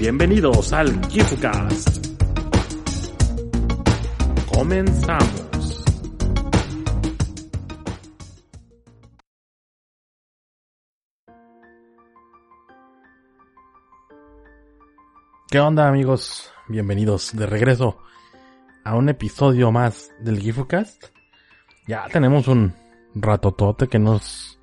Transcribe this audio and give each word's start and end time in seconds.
Bienvenidos 0.00 0.72
al 0.72 0.98
GifuCast. 1.10 2.06
Comenzamos. 4.50 5.84
¿Qué 15.50 15.60
onda 15.60 15.86
amigos? 15.86 16.50
Bienvenidos 16.68 17.36
de 17.36 17.44
regreso 17.44 17.98
a 18.82 18.96
un 18.96 19.10
episodio 19.10 19.70
más 19.70 20.10
del 20.20 20.40
GifuCast. 20.40 21.08
Ya 21.86 22.06
tenemos 22.10 22.48
un 22.48 22.74
ratotote 23.14 23.86
que 23.86 23.98
nos 23.98 24.58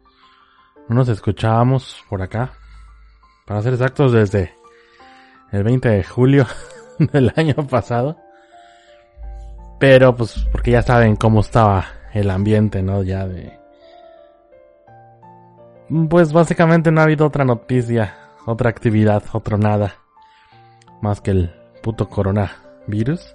no 0.89 0.95
nos 0.95 1.09
escuchábamos 1.09 2.03
por 2.09 2.23
acá. 2.23 2.53
Para 3.45 3.61
ser 3.61 3.73
exactos, 3.73 4.13
desde 4.13 4.56
el 5.51 5.63
20 5.63 5.89
de 5.89 6.03
julio 6.03 6.45
del 6.99 7.31
año 7.35 7.55
pasado. 7.69 8.17
Pero 9.79 10.15
pues 10.15 10.47
porque 10.51 10.71
ya 10.71 10.81
saben 10.81 11.15
cómo 11.15 11.41
estaba 11.41 11.85
el 12.13 12.29
ambiente, 12.29 12.81
¿no? 12.81 13.03
Ya 13.03 13.27
de... 13.27 13.59
Pues 16.09 16.33
básicamente 16.33 16.91
no 16.91 16.99
ha 16.99 17.05
habido 17.05 17.25
otra 17.25 17.45
noticia, 17.45 18.15
otra 18.45 18.69
actividad, 18.69 19.23
otro 19.31 19.57
nada. 19.57 19.95
Más 21.01 21.21
que 21.21 21.31
el 21.31 21.55
puto 21.81 22.09
coronavirus. 22.09 23.33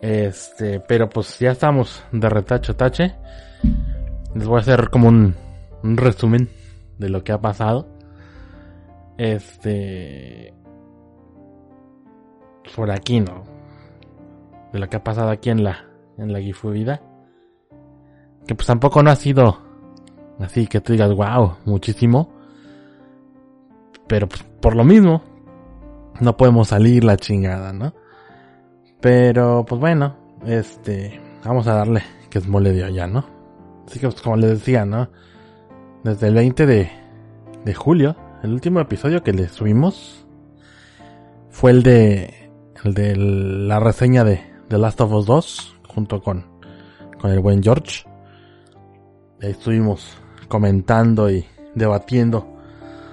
Este, 0.00 0.78
pero 0.78 1.08
pues 1.08 1.38
ya 1.38 1.52
estamos 1.52 2.04
de 2.12 2.28
retacho 2.28 2.76
tache. 2.76 3.16
Les 4.34 4.46
voy 4.46 4.58
a 4.58 4.60
hacer 4.60 4.90
como 4.90 5.08
un, 5.08 5.34
un 5.82 5.96
resumen 5.96 6.48
de 6.98 7.08
lo 7.08 7.24
que 7.24 7.32
ha 7.32 7.40
pasado. 7.40 7.88
Este, 9.16 10.54
por 12.78 12.92
aquí, 12.92 13.18
¿no? 13.18 13.42
De 14.72 14.78
lo 14.78 14.88
que 14.88 14.98
ha 14.98 15.02
pasado 15.02 15.30
aquí 15.30 15.50
en 15.50 15.64
la, 15.64 15.84
en 16.16 16.32
la 16.32 16.40
Gifu 16.40 16.70
Vida. 16.70 17.02
Que 18.46 18.54
pues 18.54 18.68
tampoco 18.68 19.02
no 19.02 19.10
ha 19.10 19.16
sido 19.16 19.58
así 20.38 20.68
que 20.68 20.80
tú 20.80 20.92
digas, 20.92 21.12
wow, 21.12 21.56
muchísimo. 21.64 22.32
Pero 24.06 24.28
pues, 24.28 24.44
por 24.60 24.76
lo 24.76 24.84
mismo, 24.84 25.24
no 26.20 26.36
podemos 26.36 26.68
salir 26.68 27.02
la 27.02 27.16
chingada, 27.16 27.72
¿no? 27.72 27.94
Pero 29.00 29.64
pues 29.66 29.80
bueno, 29.80 30.16
este, 30.46 31.20
vamos 31.44 31.66
a 31.66 31.74
darle 31.74 32.04
que 32.30 32.38
es 32.38 32.46
mole 32.46 32.72
de 32.72 32.84
allá, 32.84 33.08
¿no? 33.08 33.26
Así 33.88 33.98
que 33.98 34.06
pues 34.06 34.22
como 34.22 34.36
les 34.36 34.50
decía, 34.50 34.84
¿no? 34.84 35.10
Desde 36.04 36.28
el 36.28 36.34
20 36.34 36.64
de, 36.64 36.90
de 37.64 37.74
julio, 37.74 38.14
el 38.44 38.52
último 38.52 38.78
episodio 38.78 39.24
que 39.24 39.32
le 39.32 39.48
subimos 39.48 40.24
fue 41.50 41.72
el 41.72 41.82
de 41.82 42.37
el 42.84 42.94
de 42.94 43.16
la 43.16 43.80
reseña 43.80 44.24
de 44.24 44.40
The 44.68 44.78
Last 44.78 45.00
of 45.00 45.12
Us 45.12 45.26
2, 45.26 45.80
junto 45.88 46.22
con, 46.22 46.44
con 47.20 47.30
el 47.30 47.40
buen 47.40 47.62
George. 47.62 48.04
Ahí 49.42 49.50
estuvimos 49.50 50.16
comentando 50.48 51.30
y 51.30 51.44
debatiendo 51.74 52.46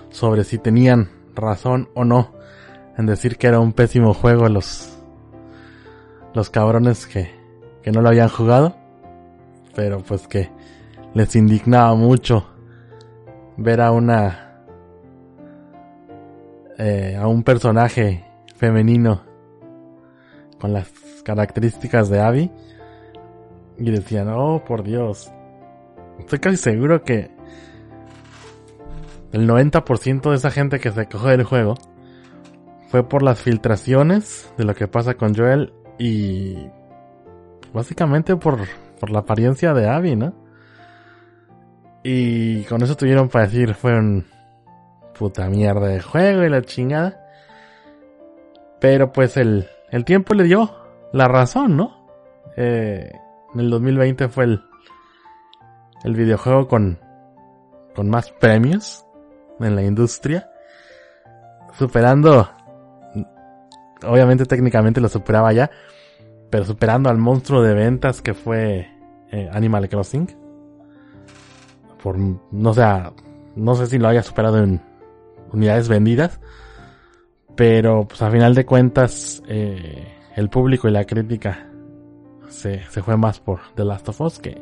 sobre 0.10 0.44
si 0.44 0.58
tenían 0.58 1.10
razón 1.34 1.90
o 1.94 2.06
no 2.06 2.34
en 2.98 3.06
decir 3.06 3.38
que 3.38 3.48
era 3.48 3.60
un 3.60 3.74
pésimo 3.74 4.14
juego 4.14 4.48
los, 4.48 4.98
los 6.34 6.50
cabrones 6.50 7.06
que, 7.08 7.32
que 7.82 7.92
no 7.92 8.02
lo 8.02 8.10
habían 8.10 8.30
jugado. 8.30 8.76
Pero 9.76 10.00
pues 10.00 10.28
que 10.28 10.50
les 11.14 11.36
indignaba 11.36 11.94
mucho 11.96 12.48
ver 13.58 13.82
a 13.82 13.92
una, 13.92 14.64
eh, 16.78 17.18
a 17.20 17.28
un 17.28 17.44
personaje 17.44 18.26
femenino 18.56 19.35
las 20.74 20.90
características 21.24 22.10
de 22.10 22.22
Abby. 22.22 22.52
Y 23.78 23.92
decían, 23.92 24.30
oh, 24.30 24.64
por 24.66 24.84
Dios. 24.84 25.32
Estoy 26.20 26.40
casi 26.40 26.58
seguro 26.58 27.04
que 27.04 27.30
el 29.32 29.50
90% 29.50 30.30
de 30.30 30.36
esa 30.36 30.50
gente 30.50 30.80
que 30.80 30.92
se 30.92 31.08
cogió 31.08 31.30
del 31.30 31.44
juego 31.44 31.76
fue 32.88 33.08
por 33.08 33.22
las 33.22 33.42
filtraciones 33.42 34.50
de 34.58 34.64
lo 34.64 34.74
que 34.76 34.88
pasa 34.88 35.16
con 35.16 35.36
Joel 35.36 35.74
y 36.00 36.56
básicamente 37.74 38.38
por, 38.38 38.60
por 39.00 39.10
la 39.10 39.20
apariencia 39.20 39.74
de 39.74 39.90
Abby, 39.90 40.16
¿no? 40.16 40.34
Y 42.04 42.64
con 42.66 42.82
eso 42.84 42.96
tuvieron 42.96 43.28
para 43.30 43.48
decir, 43.48 43.74
fue 43.74 43.98
un 43.98 44.26
puta 45.18 45.50
mierda 45.50 45.88
de 45.88 46.02
juego 46.02 46.44
y 46.44 46.50
la 46.50 46.62
chingada. 46.62 47.20
Pero 48.80 49.12
pues 49.12 49.38
el, 49.38 49.68
el 49.92 50.06
tiempo 50.06 50.34
le 50.34 50.44
dio 50.44 50.76
la 51.14 51.28
razón, 51.28 51.78
¿no? 51.78 52.08
Eh, 52.58 53.12
en 53.54 53.60
el 53.60 53.70
2020 53.70 54.28
fue 54.28 54.46
el, 54.46 54.64
el 56.04 56.14
videojuego 56.14 56.68
con, 56.68 57.00
con 57.96 58.10
más 58.10 58.32
premios 58.32 59.06
en 59.60 59.76
la 59.76 59.84
industria. 59.84 60.50
Superando, 61.78 62.50
obviamente 64.04 64.46
técnicamente 64.46 65.02
lo 65.02 65.10
superaba 65.10 65.52
ya, 65.54 65.70
pero 66.50 66.66
superando 66.66 67.10
al 67.10 67.18
monstruo 67.18 67.62
de 67.62 67.74
ventas 67.74 68.22
que 68.22 68.34
fue 68.34 68.90
eh, 69.32 69.50
Animal 69.52 69.90
Crossing. 69.90 70.28
Por, 72.02 72.18
no 72.18 72.74
sé, 72.74 72.84
no 73.56 73.76
sé 73.76 73.88
si 73.88 73.98
lo 73.98 74.08
haya 74.08 74.22
superado 74.22 74.64
en 74.64 74.82
unidades 75.52 75.88
vendidas, 75.88 76.40
pero 77.56 78.08
pues 78.08 78.22
a 78.22 78.30
final 78.30 78.54
de 78.54 78.66
cuentas, 78.66 79.42
eh, 79.48 80.08
el 80.36 80.50
público 80.50 80.88
y 80.88 80.92
la 80.92 81.06
crítica 81.06 81.70
se, 82.50 82.84
se 82.84 83.02
fue 83.02 83.18
más 83.18 83.40
por 83.40 83.60
The 83.76 83.86
Last 83.86 84.10
of 84.10 84.22
Us 84.22 84.40
que, 84.40 84.62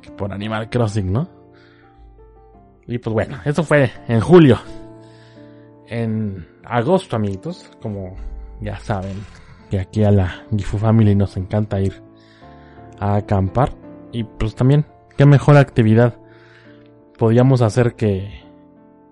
que 0.00 0.10
por 0.10 0.32
Animal 0.32 0.68
Crossing, 0.68 1.12
¿no? 1.12 1.28
Y 2.86 2.98
pues 2.98 3.12
bueno, 3.14 3.38
eso 3.44 3.62
fue 3.62 3.90
en 4.08 4.20
julio. 4.20 4.58
En 5.86 6.46
agosto, 6.64 7.16
amiguitos, 7.16 7.70
como 7.80 8.16
ya 8.60 8.78
saben, 8.78 9.16
que 9.70 9.78
aquí 9.78 10.02
a 10.04 10.10
la 10.10 10.44
Gifu 10.56 10.78
Family 10.78 11.14
nos 11.14 11.36
encanta 11.36 11.80
ir 11.80 12.02
a 12.98 13.16
acampar. 13.16 13.72
Y 14.10 14.24
pues 14.24 14.54
también, 14.54 14.84
qué 15.16 15.26
mejor 15.26 15.56
actividad 15.56 16.16
podíamos 17.18 17.62
hacer 17.62 17.94
que 17.94 18.42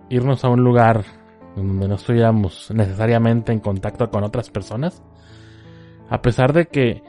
irnos 0.08 0.44
a 0.44 0.48
un 0.48 0.64
lugar 0.64 1.04
donde 1.66 1.88
no 1.88 1.94
estuviéramos 1.94 2.70
necesariamente 2.72 3.52
en 3.52 3.60
contacto 3.60 4.10
con 4.10 4.24
otras 4.24 4.50
personas. 4.50 5.02
A 6.08 6.22
pesar 6.22 6.52
de 6.52 6.66
que 6.66 7.02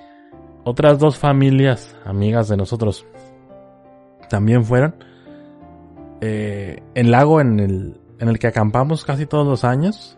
otras 0.63 0.99
dos 0.99 1.17
familias 1.17 1.95
amigas 2.05 2.47
de 2.47 2.57
nosotros 2.57 3.05
también 4.29 4.63
fueron. 4.63 4.95
Eh, 6.21 6.83
el 6.93 7.11
lago 7.11 7.41
en 7.41 7.59
el, 7.59 8.01
en 8.19 8.29
el 8.29 8.37
que 8.37 8.47
acampamos 8.47 9.03
casi 9.03 9.25
todos 9.25 9.47
los 9.47 9.63
años 9.63 10.17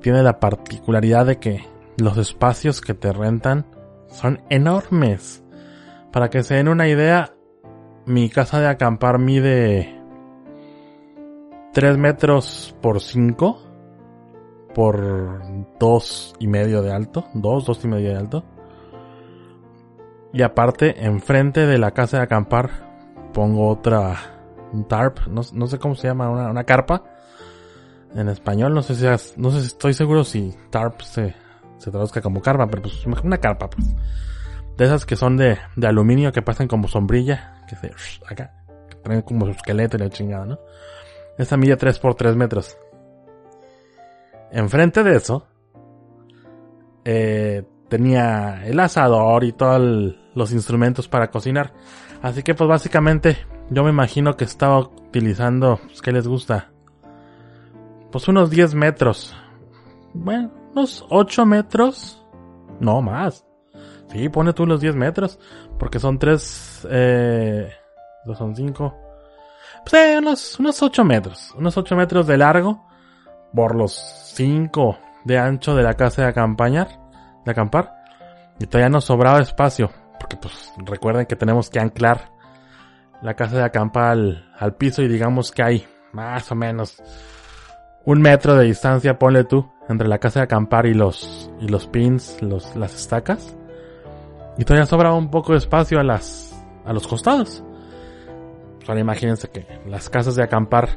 tiene 0.00 0.22
la 0.22 0.38
particularidad 0.38 1.26
de 1.26 1.38
que 1.38 1.64
los 1.96 2.16
espacios 2.16 2.80
que 2.80 2.94
te 2.94 3.12
rentan 3.12 3.66
son 4.06 4.40
enormes. 4.48 5.42
Para 6.12 6.30
que 6.30 6.42
se 6.42 6.54
den 6.54 6.68
una 6.68 6.88
idea, 6.88 7.34
mi 8.06 8.30
casa 8.30 8.60
de 8.60 8.68
acampar 8.68 9.18
mide 9.18 9.97
3 11.72 11.98
metros 11.98 12.74
por 12.80 13.00
5 13.00 13.68
por 14.74 15.42
dos 15.80 16.34
y 16.38 16.46
medio 16.46 16.82
de 16.82 16.92
alto, 16.92 17.26
2, 17.34 17.64
dos, 17.64 17.84
y 17.84 17.88
medio 17.88 18.10
de 18.10 18.16
alto. 18.16 18.44
Y 20.32 20.42
aparte, 20.42 21.04
enfrente 21.04 21.66
de 21.66 21.78
la 21.78 21.90
casa 21.92 22.18
de 22.18 22.22
acampar, 22.24 22.70
pongo 23.32 23.68
otra, 23.68 24.16
tarp, 24.88 25.26
no, 25.28 25.42
sé 25.42 25.78
cómo 25.78 25.94
se 25.94 26.08
llama, 26.08 26.30
una, 26.30 26.64
carpa. 26.64 27.02
En 28.14 28.28
español, 28.28 28.74
no 28.74 28.82
sé 28.82 28.94
si, 28.94 29.04
no 29.36 29.50
sé 29.50 29.60
si 29.60 29.66
estoy 29.66 29.92
seguro 29.92 30.24
si 30.24 30.54
tarp 30.70 31.00
se, 31.02 31.34
se 31.76 31.90
traduzca 31.90 32.22
como 32.22 32.40
carpa, 32.40 32.66
pero 32.66 32.82
pues 32.82 33.04
una 33.22 33.38
carpa, 33.38 33.68
pues. 33.68 33.86
De 34.76 34.84
esas 34.84 35.04
que 35.04 35.16
son 35.16 35.36
de, 35.36 35.58
de 35.74 35.86
aluminio 35.86 36.30
que 36.30 36.40
pasan 36.40 36.68
como 36.68 36.86
sombrilla, 36.88 37.64
que 37.68 37.76
se, 37.76 37.90
acá, 38.28 38.54
que 38.88 38.96
traen 38.96 39.22
como 39.22 39.46
su 39.46 39.52
esqueleto 39.52 39.96
y 39.96 40.00
la 40.00 40.08
chingada, 40.08 40.46
¿no? 40.46 40.58
Esa 41.38 41.56
milla 41.56 41.76
3 41.76 41.98
por 41.98 42.14
3 42.14 42.36
metros. 42.36 42.76
Enfrente 44.50 45.02
de 45.02 45.16
eso, 45.16 45.46
eh, 47.04 47.64
tenía 47.88 48.66
el 48.66 48.80
asador 48.80 49.44
y 49.44 49.52
todos 49.52 50.14
los 50.34 50.52
instrumentos 50.52 51.08
para 51.08 51.30
cocinar. 51.30 51.72
Así 52.22 52.42
que 52.42 52.54
pues 52.54 52.68
básicamente 52.68 53.38
yo 53.70 53.84
me 53.84 53.90
imagino 53.90 54.36
que 54.36 54.44
estaba 54.44 54.78
utilizando, 54.80 55.78
pues, 55.86 56.02
¿qué 56.02 56.12
les 56.12 56.26
gusta? 56.26 56.72
Pues 58.10 58.26
unos 58.28 58.50
10 58.50 58.74
metros. 58.74 59.36
Bueno, 60.14 60.50
unos 60.72 61.04
8 61.10 61.44
metros. 61.46 62.24
No 62.80 63.02
más. 63.02 63.44
Sí, 64.10 64.28
pone 64.30 64.54
tú 64.54 64.66
los 64.66 64.80
10 64.80 64.96
metros. 64.96 65.38
Porque 65.78 65.98
son 65.98 66.18
3, 66.18 66.88
eh, 66.90 67.70
son 68.36 68.56
5, 68.56 68.96
pues, 69.90 70.18
unos, 70.18 70.60
unos 70.60 70.82
8 70.82 71.04
metros. 71.04 71.54
Unos 71.56 71.76
8 71.76 71.96
metros 71.96 72.26
de 72.26 72.36
largo 72.36 72.86
por 73.54 73.74
los 73.74 73.94
5 74.34 74.98
de 75.24 75.38
ancho 75.38 75.74
de 75.74 75.82
la 75.82 75.94
casa 75.94 76.22
de 76.22 76.28
acampañar, 76.28 76.88
de 77.44 77.50
acampar. 77.50 77.94
Y 78.58 78.66
todavía 78.66 78.88
nos 78.88 79.04
sobraba 79.04 79.40
espacio. 79.40 79.90
Porque 80.18 80.36
pues 80.36 80.72
recuerden 80.78 81.26
que 81.26 81.36
tenemos 81.36 81.70
que 81.70 81.80
anclar 81.80 82.32
la 83.22 83.34
casa 83.34 83.56
de 83.56 83.64
acampar 83.64 84.10
al, 84.10 84.52
al 84.58 84.74
piso 84.74 85.02
y 85.02 85.08
digamos 85.08 85.50
que 85.50 85.62
hay 85.62 85.86
más 86.12 86.50
o 86.50 86.54
menos 86.54 87.02
un 88.04 88.22
metro 88.22 88.54
de 88.54 88.64
distancia, 88.64 89.18
ponle 89.18 89.44
tú, 89.44 89.70
entre 89.88 90.08
la 90.08 90.18
casa 90.18 90.40
de 90.40 90.44
acampar 90.44 90.86
y 90.86 90.94
los, 90.94 91.50
y 91.60 91.68
los 91.68 91.86
pins, 91.86 92.40
los, 92.40 92.74
las 92.74 92.94
estacas. 92.94 93.54
Y 94.56 94.64
todavía 94.64 94.86
sobraba 94.86 95.14
un 95.14 95.30
poco 95.30 95.52
de 95.52 95.58
espacio 95.58 96.00
a 96.00 96.02
las, 96.02 96.58
a 96.86 96.92
los 96.94 97.06
costados. 97.06 97.62
Ahora 98.88 99.00
imagínense 99.00 99.50
que 99.50 99.66
las 99.86 100.08
casas 100.08 100.34
de 100.34 100.42
acampar 100.42 100.88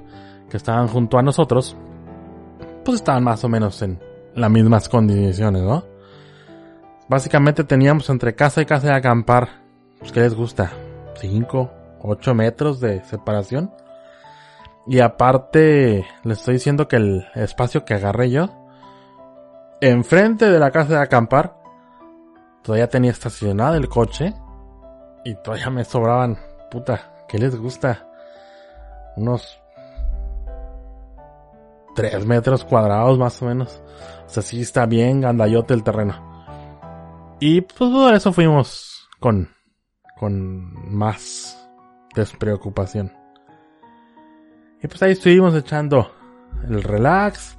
que 0.49 0.55
estaban 0.55 0.87
junto 0.87 1.17
a 1.17 1.21
nosotros, 1.21 1.75
pues 2.85 2.95
estaban 2.95 3.21
más 3.21 3.43
o 3.43 3.49
menos 3.49 3.81
en 3.81 3.99
las 4.33 4.49
mismas 4.49 4.87
condiciones, 4.87 5.61
¿no? 5.61 5.83
Básicamente 7.09 7.65
teníamos 7.65 8.09
entre 8.09 8.33
casa 8.33 8.61
y 8.61 8.65
casa 8.65 8.87
de 8.87 8.93
acampar, 8.93 9.49
pues 9.99 10.13
¿qué 10.13 10.21
les 10.21 10.33
gusta? 10.33 10.71
5, 11.15 11.71
8 12.01 12.33
metros 12.33 12.79
de 12.79 13.03
separación. 13.03 13.73
Y 14.87 15.01
aparte, 15.01 16.05
les 16.23 16.37
estoy 16.39 16.53
diciendo 16.53 16.87
que 16.87 16.95
el 16.95 17.27
espacio 17.35 17.83
que 17.83 17.95
agarré 17.95 18.31
yo, 18.31 18.49
enfrente 19.81 20.49
de 20.49 20.59
la 20.59 20.71
casa 20.71 20.93
de 20.93 21.01
acampar, 21.01 21.57
todavía 22.63 22.87
tenía 22.87 23.11
estacionado 23.11 23.75
el 23.75 23.89
coche. 23.89 24.33
Y 25.25 25.35
todavía 25.35 25.69
me 25.69 25.83
sobraban, 25.83 26.37
puta, 26.71 27.10
¿qué 27.31 27.37
les 27.37 27.55
gusta? 27.55 28.05
Unos 29.15 29.61
3 31.95 32.25
metros 32.25 32.65
cuadrados 32.65 33.17
más 33.17 33.41
o 33.41 33.45
menos. 33.45 33.81
O 34.25 34.29
sea, 34.29 34.43
sí 34.43 34.61
está 34.61 34.85
bien 34.85 35.21
gandayote 35.21 35.73
el 35.73 35.83
terreno. 35.83 36.13
Y 37.39 37.61
pues 37.61 37.77
todo 37.77 38.13
eso 38.13 38.33
fuimos 38.33 39.07
con, 39.19 39.49
con 40.17 40.93
más 40.93 41.57
despreocupación. 42.13 43.13
Y 44.83 44.87
pues 44.87 45.01
ahí 45.01 45.13
estuvimos 45.13 45.55
echando 45.55 46.13
el 46.67 46.83
relax. 46.83 47.57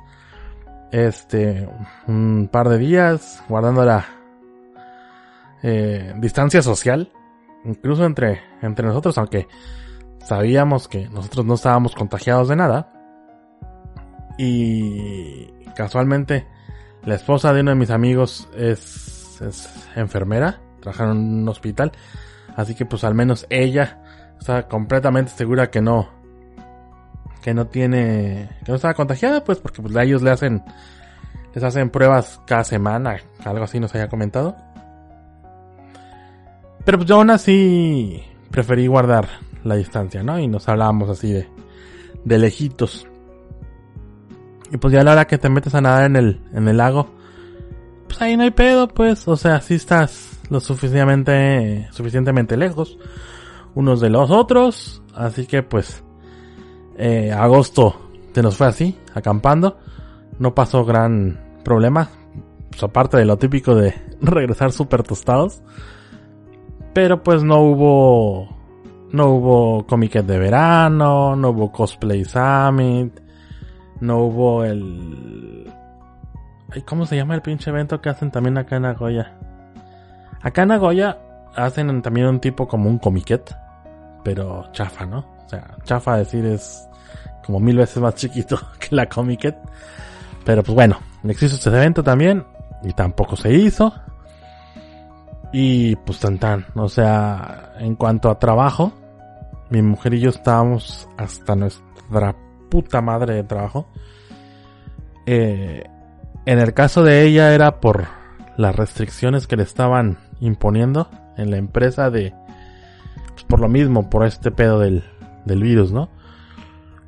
Este, 0.91 1.67
un 2.07 2.51
par 2.53 2.69
de 2.69 2.77
días, 2.77 3.43
guardando 3.49 3.87
la 3.87 4.05
eh, 5.63 6.13
distancia 6.19 6.61
social. 6.61 7.11
Incluso 7.65 8.05
entre, 8.05 8.41
entre 8.61 8.87
nosotros, 8.87 9.17
aunque 9.19 9.49
sabíamos 10.25 10.89
que 10.89 11.09
nosotros 11.09 11.47
no 11.47 11.55
estábamos 11.55 11.95
contagiados 11.95 12.49
de 12.49 12.57
nada. 12.57 12.93
Y 14.39 15.47
casualmente, 15.77 16.47
la 17.05 17.15
esposa 17.15 17.53
de 17.53 17.61
uno 17.61 17.71
de 17.71 17.77
mis 17.77 17.91
amigos 17.91 18.49
es, 18.57 19.41
enfermera, 19.95 20.61
trabaja 20.81 21.05
en 21.05 21.11
un 21.11 21.49
hospital. 21.49 21.93
Así 22.57 22.75
que 22.75 22.85
pues 22.85 23.05
al 23.05 23.15
menos 23.15 23.47
ella 23.51 24.03
está 24.39 24.69
completamente 24.69 25.31
segura 25.33 25.71
que 25.71 25.81
no, 25.81 26.09
que 27.43 27.55
no 27.55 27.67
tiene, 27.67 28.51
que 28.65 28.73
no 28.73 28.77
estaba 28.77 28.95
contagiada, 28.95 29.45
pues 29.45 29.59
porque 29.59 29.83
pues, 29.83 29.95
a 29.97 30.03
ellos 30.03 30.23
le 30.23 30.31
hacen, 30.31 30.63
les 31.55 31.65
hacen 31.65 31.91
pruebas 31.91 32.41
cada 32.47 32.65
semana, 32.65 33.17
algo 33.45 33.65
así 33.65 33.81
nos 33.81 33.95
haya 33.95 34.09
comentado. 34.09 34.57
Pero 36.85 36.99
pues 36.99 37.09
yo 37.09 37.17
aún 37.17 37.31
así 37.31 38.23
preferí 38.51 38.87
guardar 38.87 39.29
la 39.65 39.77
distancia, 39.77 40.23
¿no? 40.23 40.39
Y 40.39 40.49
nos 40.49 40.69
hablábamos 40.69 41.09
así 41.09 41.33
de, 41.33 41.49
de 42.25 42.39
lejitos. 42.39 43.07
Y 44.71 44.77
pues 44.79 44.93
ya 44.93 45.01
a 45.01 45.05
la 45.05 45.13
hora 45.13 45.27
que 45.27 45.39
te 45.39 45.49
metes 45.49 45.75
a 45.75 45.81
nadar 45.81 46.05
en 46.05 46.17
el, 46.17 46.41
en 46.53 46.67
el 46.67 46.77
lago, 46.79 47.09
pues 48.07 48.21
ahí 48.23 48.37
no 48.37 48.43
hay 48.43 48.51
pedo, 48.51 48.89
pues, 48.89 49.29
o 49.29 49.37
sea, 49.37 49.61
si 49.61 49.75
estás 49.75 50.41
lo 50.51 50.61
suficientemente, 50.61 51.89
suficientemente 51.93 52.57
lejos 52.57 52.99
unos 53.75 54.01
de 54.01 54.11
los 54.11 54.31
otros, 54.31 55.03
así 55.15 55.47
que 55.47 55.63
pues 55.63 56.03
eh, 56.99 57.33
agosto 57.33 57.97
se 58.35 58.43
nos 58.43 58.57
fue 58.57 58.67
así, 58.67 58.99
acampando. 59.15 59.79
No 60.39 60.55
pasó 60.55 60.85
gran 60.85 61.39
problema. 61.65 62.09
Pues 62.71 62.83
aparte 62.83 63.19
de 63.19 63.25
lo 63.25 63.37
típico 63.37 63.75
de 63.75 63.95
regresar 64.21 64.73
súper 64.73 65.03
tostados. 65.03 65.63
Pero 66.93 67.23
pues 67.23 67.43
no 67.43 67.61
hubo. 67.61 68.49
No 69.13 69.29
hubo 69.29 69.87
Comic 69.87 70.15
de 70.23 70.39
verano. 70.39 71.37
No 71.37 71.51
hubo 71.51 71.73
Cosplay 71.73 72.25
Summit. 72.25 73.21
No 74.01 74.19
hubo 74.19 74.65
el. 74.65 75.71
¿Cómo 76.87 77.05
se 77.05 77.17
llama 77.17 77.35
el 77.35 77.43
pinche 77.43 77.71
evento 77.71 78.01
que 78.01 78.09
hacen 78.09 78.31
también 78.31 78.57
acá 78.57 78.77
en 78.77 78.83
Nagoya? 78.83 79.35
Acá 80.41 80.63
en 80.63 80.69
Nagoya 80.69 81.19
hacen 81.55 82.01
también 82.01 82.27
un 82.27 82.41
tipo 82.41 82.67
como 82.67 82.89
un 82.89 82.99
comiquet. 82.99 83.55
Pero 84.25 84.71
chafa, 84.73 85.05
¿no? 85.05 85.19
O 85.45 85.49
sea, 85.49 85.77
chafa 85.85 86.17
decir 86.17 86.47
es 86.47 86.89
como 87.45 87.61
mil 87.61 87.77
veces 87.77 87.99
más 87.99 88.15
chiquito 88.15 88.59
que 88.79 88.95
la 88.95 89.09
Comiket. 89.09 89.57
Pero 90.45 90.63
pues 90.63 90.75
bueno, 90.75 90.99
existe 91.25 91.57
este 91.57 91.71
evento 91.71 92.03
también 92.03 92.45
y 92.83 92.93
tampoco 92.93 93.37
se 93.37 93.53
hizo. 93.53 93.93
Y 95.53 95.97
pues 95.97 96.19
tan 96.19 96.39
tan, 96.39 96.67
o 96.75 96.89
sea, 96.89 97.75
en 97.79 97.95
cuanto 97.95 98.31
a 98.31 98.39
trabajo, 98.39 98.93
mi 99.71 99.83
mujer 99.83 100.15
y 100.15 100.21
yo 100.21 100.31
estábamos 100.31 101.09
hasta 101.19 101.55
nuestra 101.55 102.35
puta 102.71 103.01
madre 103.01 103.35
de 103.35 103.45
trabajo. 103.45 103.87
Eh, 105.27 105.85
en 106.47 106.59
el 106.59 106.73
caso 106.73 107.03
de 107.03 107.25
ella 107.25 107.55
era 107.55 107.81
por 107.81 108.07
las 108.57 108.75
restricciones 108.75 109.47
que 109.47 109.57
le 109.57 109.63
estaban 109.63 110.19
imponiendo 110.41 111.09
en 111.37 111.51
la 111.51 111.59
empresa 111.59 112.11
de, 112.11 112.35
pues 113.33 113.45
por 113.45 113.61
lo 113.61 113.69
mismo, 113.69 114.09
por 114.09 114.27
este 114.27 114.51
pedo 114.51 114.79
del, 114.79 115.05
del 115.45 115.63
virus, 115.63 115.93
¿no? 115.93 116.09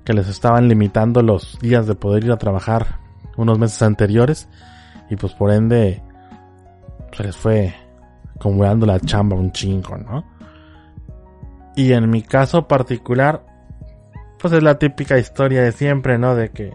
que 0.05 0.13
les 0.13 0.29
estaban 0.29 0.69
limitando 0.69 1.23
los 1.23 1.59
días 1.61 1.87
de 1.87 1.95
poder 1.95 2.25
ir 2.25 2.33
a 2.33 2.37
trabajar 2.37 2.99
unos 3.37 3.59
meses 3.59 3.83
anteriores 3.83 4.49
y 5.11 5.17
pues 5.17 5.33
por 5.33 5.51
ende 5.51 6.03
se 7.13 7.23
les 7.25 7.37
fue 7.37 7.75
acumulando 8.45 8.85
la 8.85 9.01
chamba 9.01 9.37
un 9.37 9.53
chingo, 9.53 9.97
¿no? 9.97 10.23
Y 11.75 11.93
en 11.93 12.11
mi 12.11 12.21
caso 12.21 12.69
particular, 12.69 13.43
pues 14.39 14.53
es 14.53 14.63
la 14.63 14.79
típica 14.79 15.17
historia 15.19 15.63
de 15.63 15.73
siempre, 15.73 16.19
¿no? 16.19 16.35
De 16.35 16.51
que 16.51 16.75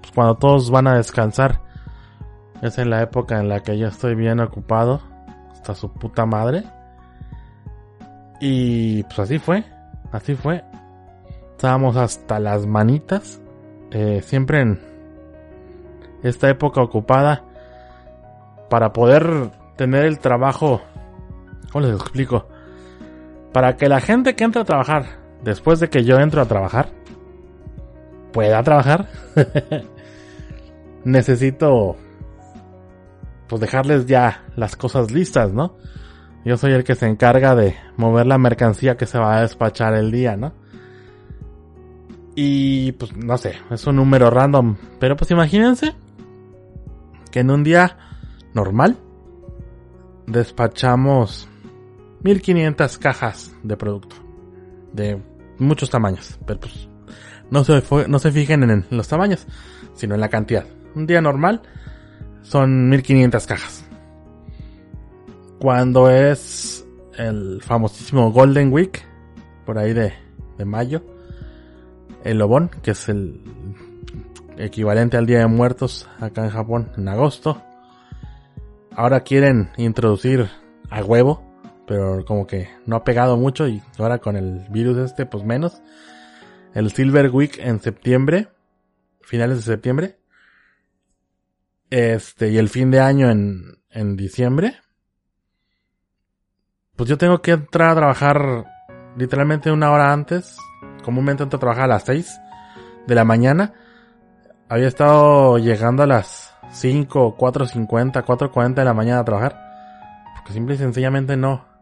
pues 0.00 0.12
cuando 0.14 0.36
todos 0.36 0.70
van 0.70 0.86
a 0.86 0.96
descansar, 0.96 1.60
es 2.62 2.78
en 2.78 2.88
la 2.88 3.02
época 3.02 3.38
en 3.38 3.50
la 3.50 3.60
que 3.60 3.76
yo 3.76 3.88
estoy 3.88 4.14
bien 4.14 4.40
ocupado, 4.40 5.02
hasta 5.52 5.74
su 5.74 5.92
puta 5.92 6.24
madre. 6.24 6.64
Y 8.40 9.02
pues 9.02 9.18
así 9.18 9.38
fue, 9.38 9.62
así 10.10 10.34
fue. 10.34 10.64
Estábamos 11.50 11.96
hasta 11.96 12.40
las 12.40 12.66
manitas. 12.66 13.42
Eh, 13.90 14.22
siempre 14.24 14.62
en 14.62 14.80
esta 16.22 16.48
época 16.48 16.80
ocupada. 16.80 17.44
Para 18.70 18.94
poder 18.94 19.50
tener 19.76 20.06
el 20.06 20.18
trabajo. 20.18 20.80
¿Cómo 21.74 21.88
les 21.88 21.96
explico? 21.96 22.46
Para 23.52 23.76
que 23.76 23.88
la 23.88 24.00
gente 24.00 24.36
que 24.36 24.44
entra 24.44 24.62
a 24.62 24.64
trabajar. 24.64 25.06
Después 25.42 25.80
de 25.80 25.90
que 25.90 26.04
yo 26.04 26.20
entro 26.20 26.40
a 26.40 26.44
trabajar. 26.46 26.90
Pueda 28.32 28.62
trabajar. 28.62 29.08
necesito. 31.04 31.96
Pues 33.48 33.60
dejarles 33.60 34.06
ya 34.06 34.44
las 34.54 34.76
cosas 34.76 35.10
listas, 35.10 35.52
¿no? 35.52 35.74
Yo 36.44 36.56
soy 36.56 36.74
el 36.74 36.84
que 36.84 36.94
se 36.94 37.08
encarga 37.08 37.56
de 37.56 37.74
mover 37.96 38.26
la 38.26 38.38
mercancía 38.38 38.96
que 38.96 39.06
se 39.06 39.18
va 39.18 39.38
a 39.38 39.40
despachar 39.40 39.94
el 39.94 40.12
día, 40.12 40.36
¿no? 40.36 40.52
Y 42.36 42.92
pues 42.92 43.16
no 43.16 43.36
sé, 43.36 43.56
es 43.72 43.84
un 43.88 43.96
número 43.96 44.30
random. 44.30 44.76
Pero 45.00 45.16
pues 45.16 45.28
imagínense 45.32 45.92
que 47.32 47.40
en 47.40 47.50
un 47.50 47.64
día 47.64 47.96
normal 48.52 48.96
despachamos 50.28 51.48
1500 52.24 52.98
cajas 52.98 53.54
de 53.62 53.76
producto. 53.76 54.16
De 54.92 55.22
muchos 55.58 55.90
tamaños. 55.90 56.38
Pero 56.46 56.60
pues 56.60 56.88
no 57.50 57.64
se, 57.64 57.82
no 58.08 58.18
se 58.18 58.32
fijen 58.32 58.68
en 58.68 58.86
los 58.90 59.06
tamaños, 59.08 59.46
sino 59.94 60.14
en 60.14 60.20
la 60.20 60.28
cantidad. 60.28 60.64
Un 60.94 61.06
día 61.06 61.20
normal 61.20 61.62
son 62.42 62.88
1500 62.88 63.46
cajas. 63.46 63.84
Cuando 65.60 66.10
es 66.10 66.84
el 67.16 67.62
famosísimo 67.62 68.32
Golden 68.32 68.72
Week, 68.72 69.02
por 69.64 69.78
ahí 69.78 69.92
de, 69.92 70.12
de 70.58 70.64
mayo, 70.64 71.02
el 72.24 72.40
Obon, 72.42 72.70
que 72.82 72.92
es 72.92 73.08
el 73.08 73.40
equivalente 74.56 75.16
al 75.16 75.26
Día 75.26 75.40
de 75.40 75.46
Muertos 75.46 76.08
acá 76.20 76.44
en 76.44 76.50
Japón 76.50 76.90
en 76.96 77.08
agosto. 77.08 77.62
Ahora 78.92 79.20
quieren 79.20 79.70
introducir 79.76 80.48
a 80.90 81.02
huevo, 81.02 81.53
pero 81.86 82.24
como 82.24 82.46
que 82.46 82.68
no 82.86 82.96
ha 82.96 83.04
pegado 83.04 83.36
mucho 83.36 83.68
y 83.68 83.82
ahora 83.98 84.18
con 84.18 84.36
el 84.36 84.66
virus 84.70 84.98
este 84.98 85.26
pues 85.26 85.44
menos. 85.44 85.82
El 86.74 86.90
Silver 86.90 87.30
Week 87.30 87.58
en 87.58 87.80
septiembre, 87.80 88.48
finales 89.20 89.58
de 89.58 89.62
septiembre. 89.62 90.18
Este, 91.90 92.50
y 92.50 92.58
el 92.58 92.68
fin 92.68 92.90
de 92.90 93.00
año 93.00 93.30
en, 93.30 93.78
en 93.90 94.16
diciembre. 94.16 94.74
Pues 96.96 97.08
yo 97.08 97.18
tengo 97.18 97.40
que 97.42 97.52
entrar 97.52 97.90
a 97.90 97.94
trabajar 97.94 98.64
literalmente 99.16 99.70
una 99.70 99.92
hora 99.92 100.12
antes. 100.12 100.56
Comúnmente 101.04 101.42
entro 101.42 101.58
a 101.58 101.60
trabajar 101.60 101.84
a 101.84 101.94
las 101.94 102.04
6 102.04 102.40
de 103.06 103.14
la 103.14 103.24
mañana. 103.24 103.74
Había 104.68 104.88
estado 104.88 105.58
llegando 105.58 106.02
a 106.02 106.06
las 106.06 106.54
5, 106.72 107.36
4.50, 107.36 108.24
4.40 108.24 108.74
de 108.74 108.84
la 108.84 108.94
mañana 108.94 109.20
a 109.20 109.24
trabajar. 109.24 109.60
Porque 110.34 110.52
simple 110.52 110.74
y 110.74 110.78
sencillamente 110.78 111.36
no. 111.36 111.73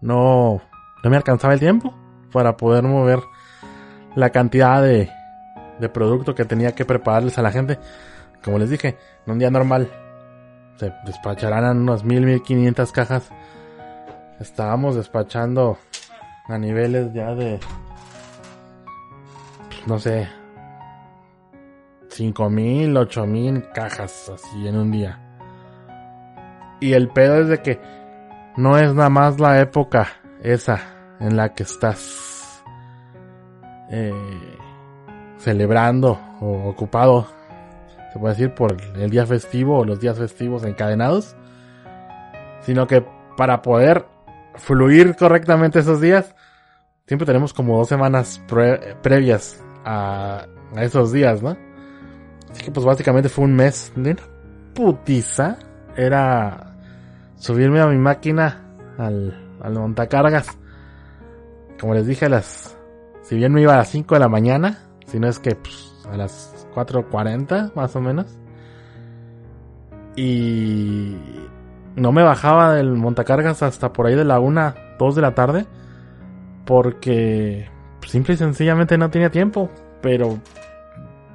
No. 0.00 0.60
No 1.02 1.10
me 1.10 1.16
alcanzaba 1.16 1.54
el 1.54 1.60
tiempo 1.60 1.94
para 2.32 2.56
poder 2.56 2.82
mover 2.82 3.20
la 4.14 4.30
cantidad 4.30 4.82
de, 4.82 5.10
de 5.78 5.88
producto 5.88 6.34
que 6.34 6.44
tenía 6.44 6.74
que 6.74 6.84
prepararles 6.84 7.38
a 7.38 7.42
la 7.42 7.52
gente. 7.52 7.78
Como 8.42 8.58
les 8.58 8.70
dije, 8.70 8.96
en 9.26 9.32
un 9.32 9.38
día 9.38 9.50
normal 9.50 9.90
se 10.76 10.92
despacharán 11.04 11.78
unas 11.78 12.04
1000, 12.04 12.26
1500 12.26 12.92
cajas. 12.92 13.30
Estábamos 14.40 14.96
despachando 14.96 15.78
a 16.48 16.58
niveles 16.58 17.12
ya 17.12 17.34
de 17.34 17.58
no 19.86 19.98
sé 19.98 20.28
5000, 22.10 22.96
8000 22.96 23.68
cajas 23.72 24.28
así 24.28 24.66
en 24.66 24.76
un 24.76 24.90
día. 24.90 25.20
Y 26.80 26.92
el 26.92 27.08
pedo 27.08 27.40
es 27.40 27.48
de 27.48 27.62
que 27.62 27.80
no 28.56 28.78
es 28.78 28.94
nada 28.94 29.10
más 29.10 29.38
la 29.38 29.60
época 29.60 30.08
esa 30.42 30.80
en 31.20 31.36
la 31.36 31.54
que 31.54 31.62
estás 31.62 32.62
eh, 33.90 34.58
celebrando 35.38 36.18
o 36.40 36.68
ocupado, 36.68 37.26
se 38.12 38.18
puede 38.18 38.34
decir, 38.34 38.54
por 38.54 38.76
el 38.96 39.10
día 39.10 39.26
festivo 39.26 39.78
o 39.78 39.84
los 39.84 40.00
días 40.00 40.18
festivos 40.18 40.64
encadenados, 40.64 41.36
sino 42.62 42.86
que 42.86 43.04
para 43.36 43.62
poder 43.62 44.06
fluir 44.56 45.14
correctamente 45.16 45.80
esos 45.80 46.00
días, 46.00 46.34
siempre 47.06 47.26
tenemos 47.26 47.52
como 47.52 47.78
dos 47.78 47.88
semanas 47.88 48.42
previas 49.02 49.62
a, 49.84 50.46
a, 50.74 50.82
esos 50.82 51.12
días, 51.12 51.42
¿no? 51.42 51.56
Así 52.50 52.64
que 52.64 52.70
pues 52.70 52.86
básicamente 52.86 53.28
fue 53.28 53.44
un 53.44 53.54
mes 53.54 53.92
de 53.94 54.16
putiza. 54.74 55.58
Era 55.96 56.75
subirme 57.36 57.80
a 57.80 57.86
mi 57.86 57.98
máquina 57.98 58.64
al, 58.98 59.58
al 59.60 59.72
montacargas. 59.74 60.58
Como 61.80 61.94
les 61.94 62.06
dije, 62.06 62.26
a 62.26 62.28
las, 62.28 62.76
si 63.22 63.36
bien 63.36 63.52
me 63.52 63.62
iba 63.62 63.74
a 63.74 63.78
las 63.78 63.88
5 63.88 64.14
de 64.14 64.20
la 64.20 64.28
mañana, 64.28 64.78
si 65.06 65.20
no 65.20 65.28
es 65.28 65.38
que 65.38 65.54
pues, 65.54 65.94
a 66.10 66.16
las 66.16 66.66
4.40 66.74 67.74
más 67.74 67.94
o 67.96 68.00
menos. 68.00 68.38
Y 70.16 71.16
no 71.94 72.12
me 72.12 72.22
bajaba 72.22 72.74
del 72.74 72.92
montacargas 72.92 73.62
hasta 73.62 73.92
por 73.92 74.06
ahí 74.06 74.14
de 74.14 74.24
la 74.24 74.40
1, 74.40 74.74
2 74.98 75.14
de 75.14 75.22
la 75.22 75.34
tarde. 75.34 75.66
Porque 76.64 77.68
simple 78.06 78.34
y 78.34 78.36
sencillamente 78.36 78.98
no 78.98 79.10
tenía 79.10 79.30
tiempo. 79.30 79.70
Pero 80.00 80.38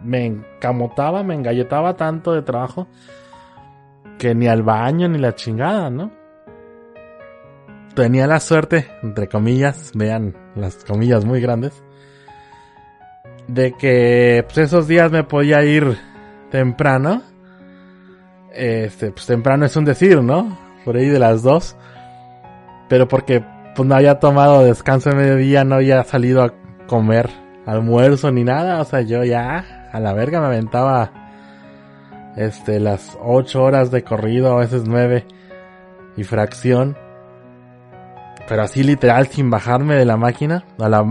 me 0.03 0.25
encamotaba, 0.25 1.23
me 1.23 1.35
engalletaba 1.35 1.95
tanto 1.95 2.33
de 2.33 2.41
trabajo. 2.41 2.87
Que 4.21 4.35
ni 4.35 4.47
al 4.47 4.61
baño 4.61 5.09
ni 5.09 5.17
la 5.17 5.33
chingada, 5.33 5.89
¿no? 5.89 6.11
Tenía 7.95 8.27
la 8.27 8.39
suerte, 8.39 8.87
entre 9.01 9.27
comillas, 9.27 9.91
vean 9.95 10.35
las 10.55 10.85
comillas 10.85 11.25
muy 11.25 11.41
grandes 11.41 11.83
de 13.47 13.73
que 13.73 14.43
pues 14.45 14.59
esos 14.59 14.87
días 14.87 15.11
me 15.11 15.23
podía 15.23 15.63
ir 15.63 15.97
temprano. 16.49 17.21
Este, 18.53 19.11
pues 19.11 19.25
temprano 19.25 19.65
es 19.65 19.75
un 19.75 19.85
decir, 19.85 20.21
¿no? 20.21 20.57
Por 20.85 20.97
ahí 20.97 21.07
de 21.07 21.19
las 21.19 21.43
dos. 21.43 21.75
Pero 22.89 23.07
porque 23.07 23.43
pues 23.75 23.87
no 23.87 23.95
había 23.95 24.19
tomado 24.19 24.63
descanso 24.63 25.09
de 25.09 25.15
mediodía, 25.15 25.63
no 25.63 25.75
había 25.75 26.03
salido 26.03 26.43
a 26.43 26.53
comer 26.87 27.29
almuerzo 27.65 28.31
ni 28.31 28.43
nada. 28.43 28.81
O 28.81 28.85
sea, 28.85 29.01
yo 29.01 29.23
ya 29.23 29.89
a 29.91 29.99
la 29.99 30.13
verga 30.13 30.39
me 30.39 30.47
aventaba 30.47 31.11
este 32.35 32.79
las 32.79 33.17
ocho 33.21 33.63
horas 33.63 33.91
de 33.91 34.03
corrido, 34.03 34.53
a 34.53 34.59
veces 34.59 34.83
nueve 34.87 35.25
y 36.17 36.23
fracción. 36.23 36.97
Pero 38.47 38.63
así 38.63 38.83
literal 38.83 39.27
sin 39.27 39.49
bajarme 39.49 39.95
de 39.95 40.05
la 40.05 40.17
máquina. 40.17 40.65
A 40.79 40.89
la, 40.89 41.05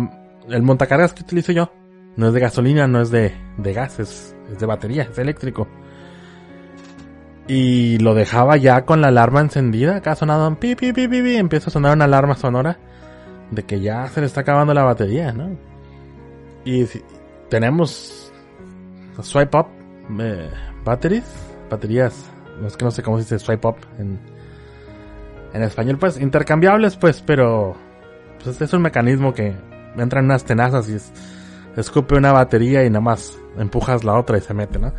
el 0.48 0.62
montacargas 0.62 1.12
que 1.12 1.22
utilizo 1.22 1.52
yo 1.52 1.72
no 2.16 2.28
es 2.28 2.34
de 2.34 2.40
gasolina, 2.40 2.86
no 2.86 3.00
es 3.00 3.10
de, 3.10 3.34
de 3.56 3.72
gas, 3.72 3.98
es, 4.00 4.36
de 4.58 4.66
batería, 4.66 5.04
es 5.10 5.18
eléctrico. 5.18 5.68
Y 7.46 7.98
lo 7.98 8.14
dejaba 8.14 8.56
ya 8.56 8.84
con 8.84 9.00
la 9.00 9.08
alarma 9.08 9.40
encendida. 9.40 9.96
Acá 9.96 10.14
sonaba 10.14 10.54
pi, 10.56 10.74
pi, 10.74 10.92
pi, 10.92 11.08
pi, 11.08 11.22
pi. 11.22 11.36
Empieza 11.36 11.68
a 11.68 11.72
sonar 11.72 11.94
una 11.94 12.04
alarma 12.04 12.36
sonora 12.36 12.78
de 13.50 13.64
que 13.64 13.80
ya 13.80 14.06
se 14.08 14.20
le 14.20 14.26
está 14.26 14.42
acabando 14.42 14.74
la 14.74 14.84
batería, 14.84 15.32
¿no? 15.32 15.56
Y 16.64 16.86
tenemos 17.48 18.32
swipe 19.20 19.58
up 19.58 19.66
eh, 20.20 20.48
batteries, 20.84 21.24
baterías, 21.70 22.30
no 22.60 22.66
es 22.66 22.76
que 22.76 22.84
no 22.84 22.90
sé 22.90 23.02
cómo 23.02 23.18
se 23.18 23.22
dice 23.22 23.38
swipe 23.38 23.66
up 23.66 23.76
en, 23.98 24.18
en 25.52 25.62
español, 25.62 25.98
pues 25.98 26.20
intercambiables, 26.20 26.96
pues, 26.96 27.22
pero 27.22 27.76
pues, 28.42 28.60
es 28.60 28.72
un 28.72 28.82
mecanismo 28.82 29.34
que 29.34 29.54
entran 29.96 30.24
unas 30.24 30.44
tenazas 30.44 30.88
y 30.88 30.94
es, 30.94 31.12
escupe 31.76 32.16
una 32.16 32.32
batería 32.32 32.84
y 32.84 32.90
nada 32.90 33.00
más 33.00 33.38
empujas 33.58 34.04
la 34.04 34.14
otra 34.14 34.38
y 34.38 34.40
se 34.40 34.54
mete, 34.54 34.78
¿no? 34.78 34.92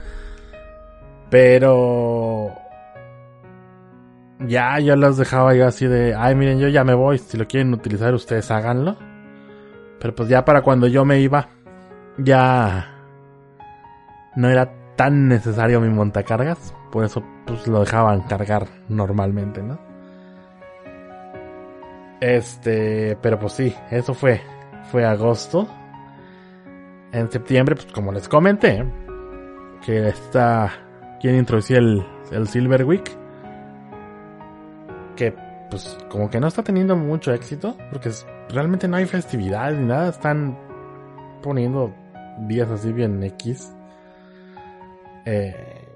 Pero 1.30 2.52
ya 4.48 4.80
yo 4.80 4.96
las 4.96 5.18
dejaba 5.18 5.54
yo 5.54 5.68
así 5.68 5.88
de, 5.88 6.16
ay 6.16 6.36
miren, 6.36 6.60
yo 6.60 6.68
ya 6.68 6.84
me 6.84 6.94
voy, 6.94 7.18
si 7.20 7.38
lo 7.38 7.48
quieren 7.48 7.74
utilizar 7.74 8.14
ustedes 8.14 8.52
háganlo. 8.52 8.98
Pero 10.00 10.16
pues 10.16 10.30
ya 10.30 10.44
para 10.44 10.62
cuando 10.62 10.88
yo 10.88 11.06
me 11.06 11.20
iba, 11.20 11.48
ya 12.18 12.92
no 14.36 14.50
era 14.50 14.81
tan 15.02 15.28
necesario 15.28 15.82
mi 15.82 15.90
montacargas, 15.90 16.76
por 16.92 17.04
eso 17.04 17.24
pues 17.48 17.66
lo 17.66 17.80
dejaban 17.80 18.22
cargar 18.22 18.68
normalmente, 18.88 19.64
¿no? 19.64 19.80
Este, 22.20 23.18
pero 23.20 23.40
pues 23.40 23.54
sí, 23.54 23.74
eso 23.90 24.14
fue, 24.14 24.42
fue 24.92 25.04
agosto 25.04 25.68
en 27.12 27.32
septiembre, 27.32 27.74
pues 27.74 27.88
como 27.88 28.12
les 28.12 28.30
comenté, 28.30 28.86
que 29.84 30.08
está, 30.08 30.72
quieren 31.20 31.40
introducir 31.40 31.78
el, 31.78 32.06
el 32.32 32.48
Silver 32.48 32.86
Week, 32.86 33.10
que 35.16 35.34
pues 35.72 35.98
como 36.12 36.30
que 36.30 36.40
no 36.40 36.46
está 36.46 36.62
teniendo 36.62 36.96
mucho 36.96 37.34
éxito, 37.34 37.76
porque 37.92 38.12
realmente 38.50 38.88
no 38.88 38.98
hay 38.98 39.08
festividad 39.08 39.72
ni 39.72 39.88
nada, 39.88 40.10
están 40.10 40.56
poniendo 41.42 41.92
días 42.48 42.70
así 42.70 42.94
bien 42.94 43.24
X. 43.24 43.74
Eh, 45.26 45.88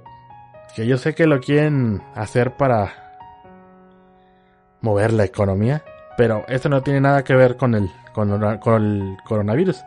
que 0.76 0.86
yo 0.86 0.98
sé 0.98 1.16
que 1.16 1.26
lo 1.26 1.40
quieren 1.40 2.02
hacer 2.16 2.58
para 2.58 3.18
mover 4.82 5.14
la 5.14 5.24
economía, 5.24 5.84
pero 6.18 6.46
esto 6.48 6.70
no 6.70 6.82
tiene 6.84 7.02
nada 7.02 7.24
que 7.24 7.36
ver 7.36 7.58
con 7.58 7.76
el, 7.76 7.90
con, 8.14 8.32
el 8.84 9.18
coronavirus. 9.26 9.84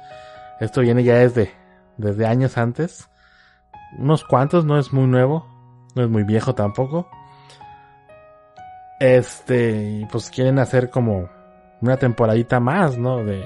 Esto 0.60 0.80
viene 0.80 1.04
ya 1.04 1.16
desde, 1.16 1.52
desde 1.96 2.26
años 2.26 2.58
antes. 2.58 3.08
Unos 3.98 4.24
cuantos, 4.24 4.64
no 4.64 4.78
es 4.78 4.92
muy 4.92 5.06
nuevo. 5.06 5.46
No 5.94 6.04
es 6.04 6.10
muy 6.10 6.24
viejo 6.24 6.54
tampoco. 6.54 7.08
Este, 9.00 10.06
pues 10.10 10.30
quieren 10.30 10.58
hacer 10.58 10.90
como 10.90 11.28
una 11.80 11.96
temporadita 11.96 12.60
más, 12.60 12.98
¿no? 12.98 13.24
De 13.24 13.44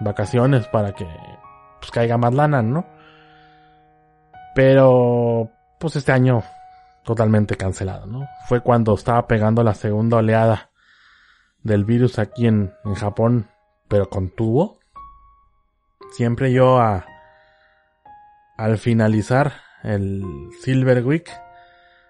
vacaciones 0.00 0.66
para 0.68 0.92
que 0.92 1.06
pues 1.80 1.90
caiga 1.90 2.18
más 2.18 2.34
lana, 2.34 2.62
¿no? 2.62 2.84
Pero, 4.58 5.52
pues 5.78 5.94
este 5.94 6.10
año 6.10 6.42
totalmente 7.04 7.54
cancelado, 7.54 8.06
¿no? 8.06 8.26
Fue 8.48 8.60
cuando 8.60 8.92
estaba 8.94 9.28
pegando 9.28 9.62
la 9.62 9.72
segunda 9.72 10.16
oleada 10.16 10.70
del 11.62 11.84
virus 11.84 12.18
aquí 12.18 12.48
en, 12.48 12.74
en 12.84 12.94
Japón, 12.94 13.46
pero 13.86 14.10
contuvo 14.10 14.80
siempre 16.10 16.50
yo 16.50 16.80
a, 16.80 17.06
al 18.56 18.78
finalizar 18.78 19.52
el 19.84 20.24
Silver 20.60 21.06
Week 21.06 21.30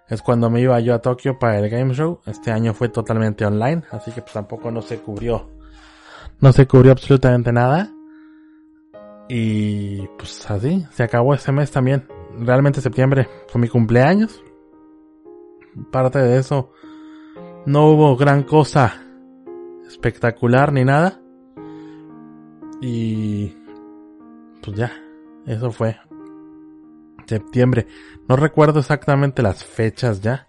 es 0.09 0.23
cuando 0.23 0.49
me 0.49 0.63
iba 0.63 0.81
yo 0.81 0.95
a 0.95 1.03
Tokio 1.03 1.39
para 1.39 1.59
el 1.59 1.69
Game 1.69 1.93
Show. 1.93 2.23
Este 2.25 2.51
año 2.51 2.73
fue 2.73 2.89
totalmente 2.89 3.45
online, 3.45 3.83
así 3.91 4.11
que 4.11 4.23
pues 4.23 4.33
tampoco 4.33 4.71
no 4.71 4.81
se 4.81 5.01
cubrió. 5.01 5.51
No 6.41 6.51
se 6.55 6.67
cubrió 6.67 6.93
absolutamente 6.93 7.53
nada. 7.53 7.91
Y 9.29 10.07
pues 10.17 10.51
así, 10.51 10.87
se 10.93 11.03
acabó 11.03 11.35
ese 11.35 11.53
mes 11.53 11.71
también. 11.71 12.09
Realmente 12.41 12.81
septiembre 12.81 13.29
fue 13.49 13.61
mi 13.61 13.69
cumpleaños. 13.69 14.43
Parte 15.91 16.19
de 16.19 16.39
eso, 16.39 16.73
no 17.67 17.91
hubo 17.91 18.17
gran 18.17 18.43
cosa 18.43 19.03
espectacular 19.87 20.73
ni 20.73 20.85
nada. 20.85 21.21
Y 22.81 23.57
pues 24.63 24.77
ya, 24.77 24.93
eso 25.47 25.71
fue. 25.71 25.97
septiembre. 27.27 27.87
No 28.29 28.37
recuerdo 28.37 28.81
exactamente 28.81 29.43
las 29.43 29.65
fechas 29.65 30.21
ya. 30.21 30.49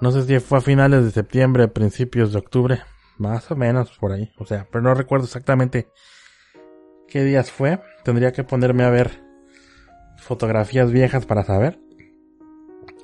No 0.00 0.10
sé 0.10 0.22
si 0.22 0.38
fue 0.40 0.58
a 0.58 0.60
finales 0.60 1.04
de 1.04 1.10
septiembre, 1.10 1.68
principios 1.68 2.32
de 2.32 2.38
octubre. 2.38 2.80
Más 3.18 3.50
o 3.50 3.56
menos 3.56 3.96
por 3.98 4.12
ahí. 4.12 4.30
O 4.36 4.44
sea, 4.44 4.68
pero 4.70 4.82
no 4.82 4.94
recuerdo 4.94 5.24
exactamente 5.24 5.90
qué 7.08 7.24
días 7.24 7.50
fue. 7.50 7.80
Tendría 8.04 8.32
que 8.32 8.44
ponerme 8.44 8.84
a 8.84 8.90
ver 8.90 9.25
fotografías 10.26 10.90
viejas 10.90 11.26
para 11.26 11.44
saber. 11.44 11.78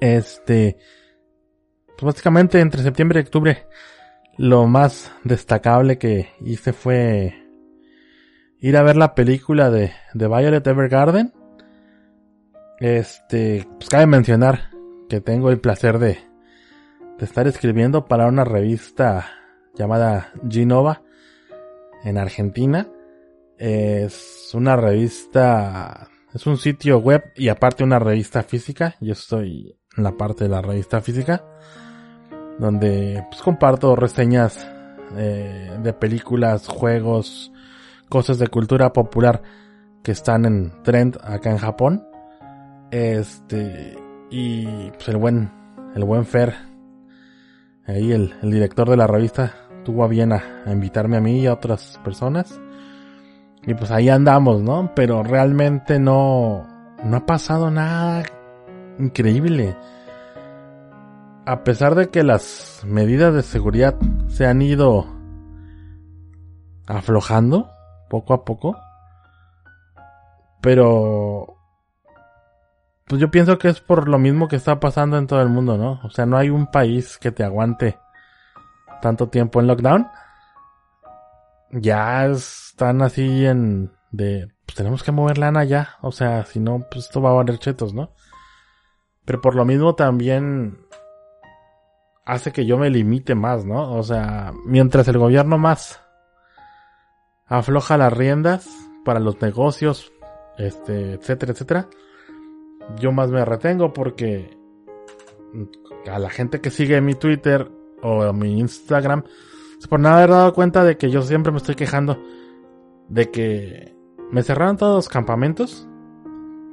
Este, 0.00 0.76
pues 1.86 2.02
básicamente 2.02 2.60
entre 2.60 2.82
septiembre 2.82 3.20
y 3.20 3.22
octubre, 3.22 3.66
lo 4.36 4.66
más 4.66 5.12
destacable 5.24 5.98
que 5.98 6.30
hice 6.40 6.72
fue 6.72 7.34
ir 8.58 8.76
a 8.76 8.82
ver 8.82 8.96
la 8.96 9.14
película 9.14 9.70
de, 9.70 9.92
de 10.14 10.28
Violet 10.28 10.66
Evergarden. 10.66 11.32
Este, 12.80 13.66
pues 13.78 13.88
cabe 13.88 14.06
mencionar 14.06 14.70
que 15.08 15.20
tengo 15.20 15.50
el 15.50 15.60
placer 15.60 15.98
de, 15.98 16.18
de 17.18 17.24
estar 17.24 17.46
escribiendo 17.46 18.06
para 18.06 18.26
una 18.26 18.44
revista 18.44 19.28
llamada 19.74 20.32
Genova 20.48 21.02
en 22.04 22.18
Argentina. 22.18 22.88
Es 23.58 24.50
una 24.54 24.76
revista, 24.76 26.08
es 26.34 26.46
un 26.46 26.56
sitio 26.56 26.98
web 26.98 27.32
y 27.36 27.48
aparte 27.48 27.84
una 27.84 27.98
revista 27.98 28.42
física. 28.42 28.96
Yo 29.00 29.12
estoy 29.12 29.76
en 29.96 30.04
la 30.04 30.12
parte 30.12 30.44
de 30.44 30.50
la 30.50 30.62
revista 30.62 31.00
física, 31.00 31.44
donde 32.58 33.24
pues 33.30 33.42
comparto 33.42 33.94
reseñas 33.96 34.66
eh, 35.16 35.70
de 35.82 35.92
películas, 35.92 36.68
juegos, 36.68 37.52
cosas 38.08 38.38
de 38.38 38.48
cultura 38.48 38.92
popular 38.92 39.42
que 40.02 40.12
están 40.12 40.46
en 40.46 40.82
trend 40.82 41.18
acá 41.22 41.50
en 41.50 41.58
Japón. 41.58 42.06
Este, 42.90 43.96
y 44.30 44.90
pues 44.92 45.08
el 45.08 45.18
buen, 45.18 45.50
el 45.94 46.04
buen 46.04 46.24
Fer, 46.24 46.54
ahí 47.86 48.12
el, 48.12 48.34
el 48.42 48.50
director 48.50 48.88
de 48.88 48.96
la 48.96 49.06
revista, 49.06 49.54
tuvo 49.84 50.04
a 50.04 50.08
bien 50.08 50.32
a, 50.32 50.62
a, 50.64 50.72
invitarme 50.72 51.16
a 51.16 51.20
mí 51.20 51.40
y 51.40 51.46
a 51.46 51.54
otras 51.54 52.00
personas. 52.04 52.58
Y 53.64 53.74
pues 53.74 53.90
ahí 53.90 54.08
andamos, 54.08 54.60
¿no? 54.60 54.92
Pero 54.94 55.22
realmente 55.22 55.98
no, 55.98 56.66
no 57.04 57.16
ha 57.16 57.26
pasado 57.26 57.70
nada 57.70 58.24
increíble. 58.98 59.76
A 61.46 61.64
pesar 61.64 61.94
de 61.94 62.08
que 62.10 62.22
las 62.22 62.82
medidas 62.86 63.34
de 63.34 63.42
seguridad 63.42 63.96
se 64.28 64.46
han 64.46 64.62
ido 64.62 65.06
aflojando 66.86 67.70
poco 68.08 68.34
a 68.34 68.44
poco, 68.44 68.76
pero 70.60 71.56
pues 73.06 73.20
yo 73.20 73.30
pienso 73.30 73.58
que 73.58 73.68
es 73.68 73.80
por 73.80 74.08
lo 74.08 74.18
mismo 74.18 74.48
que 74.48 74.56
está 74.56 74.80
pasando 74.80 75.18
en 75.18 75.26
todo 75.26 75.42
el 75.42 75.48
mundo, 75.48 75.76
¿no? 75.76 76.00
O 76.04 76.10
sea, 76.10 76.26
no 76.26 76.36
hay 76.36 76.50
un 76.50 76.66
país 76.66 77.18
que 77.18 77.32
te 77.32 77.44
aguante 77.44 77.98
tanto 79.02 79.28
tiempo 79.28 79.60
en 79.60 79.66
lockdown. 79.66 80.08
Ya 81.72 82.26
están 82.72 83.02
así 83.02 83.44
en 83.44 83.92
de 84.12 84.48
pues 84.64 84.76
tenemos 84.76 85.02
que 85.02 85.12
mover 85.12 85.36
lana 85.36 85.62
ya, 85.64 85.98
o 86.00 86.10
sea, 86.10 86.46
si 86.46 86.58
no 86.58 86.86
pues 86.90 87.04
esto 87.04 87.20
va 87.20 87.30
a 87.30 87.34
valer 87.34 87.58
chetos, 87.58 87.92
¿no? 87.92 88.14
Pero 89.26 89.42
por 89.42 89.54
lo 89.54 89.66
mismo 89.66 89.94
también 89.94 90.86
hace 92.24 92.50
que 92.50 92.64
yo 92.64 92.78
me 92.78 92.88
limite 92.88 93.34
más, 93.34 93.66
¿no? 93.66 93.94
O 93.94 94.02
sea, 94.02 94.52
mientras 94.64 95.06
el 95.08 95.18
gobierno 95.18 95.58
más 95.58 96.00
afloja 97.46 97.98
las 97.98 98.12
riendas 98.12 98.66
para 99.04 99.20
los 99.20 99.40
negocios, 99.42 100.10
este, 100.56 101.12
etcétera, 101.12 101.52
etcétera, 101.52 101.88
yo 102.98 103.12
más 103.12 103.30
me 103.30 103.44
retengo 103.44 103.92
porque 103.92 104.56
a 106.10 106.18
la 106.18 106.30
gente 106.30 106.62
que 106.62 106.70
sigue 106.70 107.02
mi 107.02 107.14
Twitter 107.14 107.70
o 108.02 108.32
mi 108.32 108.58
Instagram, 108.58 109.24
por 109.90 110.00
nada 110.00 110.18
haber 110.18 110.30
dado 110.30 110.54
cuenta 110.54 110.84
de 110.84 110.96
que 110.96 111.10
yo 111.10 111.20
siempre 111.20 111.52
me 111.52 111.58
estoy 111.58 111.74
quejando 111.74 112.18
de 113.08 113.30
que 113.30 113.94
me 114.30 114.42
cerraron 114.42 114.76
todos 114.76 114.96
los 114.96 115.08
campamentos, 115.08 115.86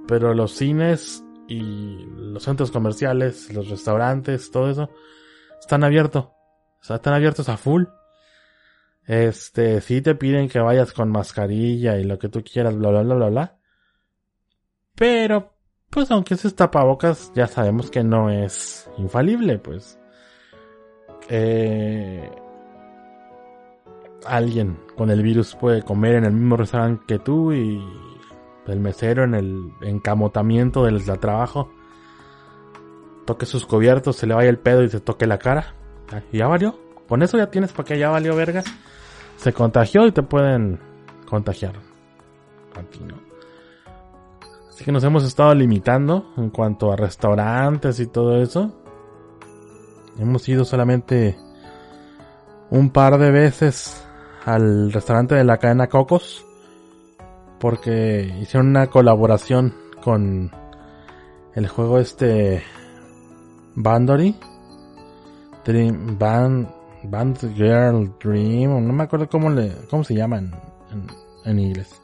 pero 0.08 0.34
los 0.34 0.54
cines 0.54 1.24
y 1.48 2.06
los 2.16 2.44
centros 2.44 2.72
comerciales, 2.72 3.54
los 3.54 3.70
restaurantes, 3.70 4.52
todo 4.52 4.70
eso, 4.70 4.90
están 5.60 5.84
abiertos. 5.84 6.30
Están 6.82 7.14
abiertos 7.14 7.50
a 7.50 7.58
full. 7.58 7.84
Este, 9.06 9.82
sí 9.82 10.02
te 10.02 10.16
piden 10.16 10.50
que 10.50 10.60
vayas 10.60 10.94
con 10.94 11.10
mascarilla 11.10 11.98
y 11.98 12.04
lo 12.04 12.20
que 12.20 12.30
tú 12.30 12.44
quieras, 12.44 12.76
bla, 12.76 12.90
bla, 12.90 13.02
bla, 13.02 13.16
bla, 13.16 13.30
bla. 13.30 13.58
Pero, 14.96 15.54
pues 15.90 16.12
aunque 16.12 16.36
es 16.36 16.56
tapabocas, 16.56 17.32
ya 17.36 17.48
sabemos 17.48 17.90
que 17.90 18.04
no 18.04 18.30
es 18.30 18.90
infalible, 18.98 19.58
pues. 19.58 20.00
Eh, 21.30 22.30
alguien 24.26 24.78
con 24.98 25.10
el 25.12 25.22
virus 25.22 25.56
puede 25.56 25.84
comer 25.84 26.16
en 26.16 26.26
el 26.26 26.34
mismo 26.34 26.58
restaurante 26.58 27.04
que 27.08 27.20
tú 27.20 27.54
y 27.54 27.82
el 28.68 28.80
mesero 28.80 29.24
en 29.24 29.34
el 29.34 29.74
encamotamiento 29.82 30.86
del 30.86 31.04
trabajo 31.20 31.72
toque 33.30 33.46
sus 33.46 33.64
cubiertos, 33.64 34.16
se 34.16 34.26
le 34.26 34.34
vaya 34.34 34.50
el 34.50 34.58
pedo 34.58 34.82
y 34.82 34.90
se 34.90 35.00
toque 35.00 35.28
la 35.28 35.38
cara. 35.38 35.76
Y 36.32 36.40
ya 36.40 36.48
valió. 36.48 36.80
Con 37.08 37.22
eso 37.22 37.38
ya 37.38 37.52
tienes 37.52 37.72
para 37.72 37.84
que 37.84 38.00
ya 38.00 38.10
valió 38.10 38.36
verga. 38.36 38.64
Se 39.38 39.54
contagió 39.54 40.08
y 40.08 40.12
te 40.12 40.24
pueden 40.24 40.80
contagiar. 41.28 41.76
Así 44.68 44.84
que 44.84 44.92
nos 44.92 45.04
hemos 45.04 45.24
estado 45.24 45.54
limitando 45.54 46.34
en 46.38 46.50
cuanto 46.50 46.92
a 46.92 46.96
restaurantes 46.96 48.00
y 48.00 48.08
todo 48.08 48.42
eso. 48.42 48.74
Hemos 50.18 50.50
ido 50.50 50.66
solamente 50.66 51.38
un 52.72 52.90
par 52.90 53.20
de 53.20 53.30
veces 53.30 54.09
al 54.46 54.92
restaurante 54.92 55.36
de 55.36 55.44
la 55.44 55.58
cadena 55.58 55.88
Cocos 55.88 56.46
porque 57.60 58.34
hicieron 58.42 58.70
una 58.70 58.88
colaboración 58.88 59.74
con 60.02 60.52
el 61.54 61.68
juego 61.68 62.00
este 62.00 62.64
Bandory 63.76 64.36
Dream 65.66 66.18
Band 66.18 66.68
Band 67.04 67.56
Girl 67.56 68.14
Dream 68.22 68.86
no 68.86 68.94
me 68.94 69.04
acuerdo 69.04 69.30
cómo 69.30 69.50
le 69.50 69.74
cómo 69.90 70.04
se 70.04 70.16
llama 70.16 70.40
en, 70.40 70.54
en, 71.46 71.60
inglés. 71.60 72.02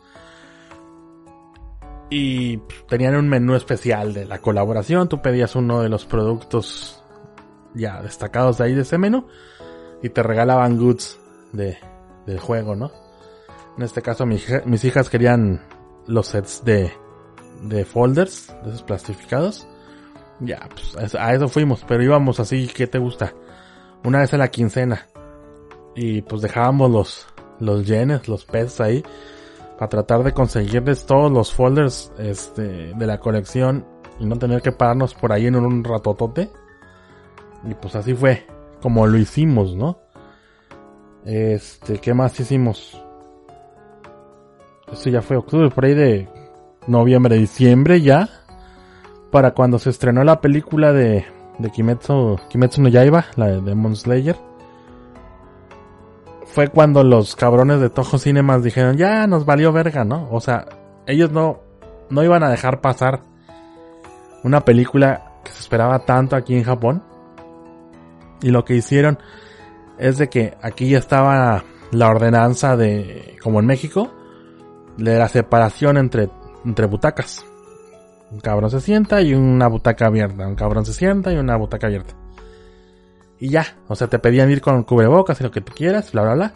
Y 2.09 2.57
tenían 2.87 3.15
un 3.15 3.27
menú 3.27 3.55
especial 3.55 4.13
de 4.13 4.25
la 4.25 4.39
colaboración. 4.39 5.09
Tú 5.09 5.21
pedías 5.21 5.55
uno 5.55 5.81
de 5.81 5.89
los 5.89 6.05
productos 6.05 7.03
ya 7.73 8.01
destacados 8.01 8.57
de 8.57 8.65
ahí 8.65 8.73
de 8.73 8.83
ese 8.83 8.97
menú 8.97 9.25
y 10.01 10.09
te 10.09 10.23
regalaban 10.23 10.77
goods 10.77 11.19
de 11.51 11.77
del 12.25 12.39
juego 12.39 12.75
no 12.75 12.91
en 13.77 13.83
este 13.83 14.01
caso 14.01 14.25
mis 14.25 14.85
hijas 14.85 15.09
querían 15.09 15.61
los 16.07 16.27
sets 16.27 16.63
de, 16.63 16.91
de 17.63 17.85
folders, 17.85 18.55
de 18.63 18.69
esos 18.69 18.83
plastificados. 18.83 19.67
Ya, 20.39 20.67
pues 20.69 21.15
a 21.15 21.33
eso 21.33 21.47
fuimos, 21.47 21.83
pero 21.87 22.03
íbamos 22.03 22.39
así, 22.39 22.67
¿qué 22.67 22.87
te 22.87 22.99
gusta? 22.99 23.33
Una 24.03 24.19
vez 24.19 24.33
a 24.33 24.37
la 24.37 24.49
quincena. 24.49 25.07
Y 25.95 26.21
pues 26.21 26.41
dejábamos 26.41 26.91
los, 26.91 27.27
los 27.59 27.85
yenes, 27.85 28.27
los 28.27 28.45
pesos 28.45 28.81
ahí, 28.81 29.03
para 29.77 29.89
tratar 29.89 30.23
de 30.23 30.33
conseguirles 30.33 31.05
todos 31.05 31.31
los 31.31 31.53
folders 31.53 32.11
este, 32.17 32.93
de 32.93 33.07
la 33.07 33.19
colección 33.19 33.85
y 34.19 34.25
no 34.25 34.37
tener 34.37 34.61
que 34.61 34.71
pararnos 34.71 35.13
por 35.13 35.31
ahí 35.31 35.47
en 35.47 35.55
un 35.55 35.83
ratotote. 35.83 36.49
Y 37.63 37.73
pues 37.75 37.95
así 37.95 38.13
fue 38.13 38.45
como 38.81 39.07
lo 39.07 39.17
hicimos, 39.17 39.75
¿no? 39.75 40.04
Este, 41.25 41.97
¿qué 41.97 42.13
más 42.13 42.39
hicimos? 42.39 43.01
Eso 44.91 45.09
ya 45.09 45.23
fue 45.23 45.37
octubre, 45.37 45.69
por 45.71 45.85
ahí 45.85 45.95
de 45.95 46.29
noviembre, 46.87 47.35
diciembre 47.35 48.01
ya. 48.01 48.29
Para 49.31 49.51
cuando 49.51 49.79
se 49.79 49.89
estrenó 49.89 50.23
la 50.23 50.39
película 50.39 50.93
de, 50.93 51.25
de 51.57 51.69
Kimetsu, 51.71 52.39
Kimetsu 52.49 52.81
no 52.81 52.89
Yaiba, 52.89 53.25
la 53.35 53.47
de 53.47 53.61
Demon 53.61 53.95
Slayer. 53.95 54.35
Fue 56.45 56.67
cuando 56.69 57.03
los 57.03 57.35
cabrones 57.35 57.81
de 57.81 57.89
Toho 57.89 58.17
Cinemas 58.17 58.63
dijeron, 58.63 58.95
ya 58.95 59.27
nos 59.27 59.45
valió 59.45 59.73
verga, 59.73 60.05
¿no? 60.05 60.29
O 60.31 60.39
sea, 60.39 60.65
ellos 61.07 61.31
no, 61.31 61.59
no 62.09 62.23
iban 62.23 62.43
a 62.43 62.49
dejar 62.49 62.81
pasar 62.81 63.21
una 64.43 64.61
película 64.61 65.33
que 65.43 65.51
se 65.51 65.59
esperaba 65.59 65.99
tanto 66.05 66.35
aquí 66.35 66.55
en 66.55 66.63
Japón. 66.63 67.03
Y 68.41 68.51
lo 68.51 68.63
que 68.63 68.75
hicieron 68.75 69.17
es 69.97 70.17
de 70.17 70.29
que 70.29 70.53
aquí 70.61 70.89
ya 70.89 70.99
estaba 70.99 71.63
la 71.91 72.09
ordenanza 72.09 72.75
de, 72.75 73.37
como 73.41 73.59
en 73.59 73.65
México, 73.65 74.11
de 74.97 75.17
la 75.17 75.27
separación 75.27 75.97
entre, 75.97 76.29
entre 76.65 76.85
butacas. 76.85 77.45
Un 78.31 78.39
cabrón 78.39 78.69
se 78.69 78.81
sienta 78.81 79.21
y 79.21 79.33
una 79.33 79.67
butaca 79.67 80.07
abierta. 80.07 80.47
Un 80.47 80.55
cabrón 80.55 80.85
se 80.85 80.93
sienta 80.93 81.31
y 81.31 81.37
una 81.37 81.55
butaca 81.57 81.87
abierta. 81.87 82.13
Y 83.39 83.49
ya, 83.49 83.65
o 83.87 83.95
sea, 83.95 84.07
te 84.07 84.19
pedían 84.19 84.49
ir 84.49 84.61
con 84.61 84.83
cubrebocas 84.83 85.39
y 85.39 85.43
lo 85.43 85.51
que 85.51 85.61
tú 85.61 85.73
quieras, 85.75 86.11
bla, 86.11 86.23
bla, 86.23 86.33
bla. 86.33 86.53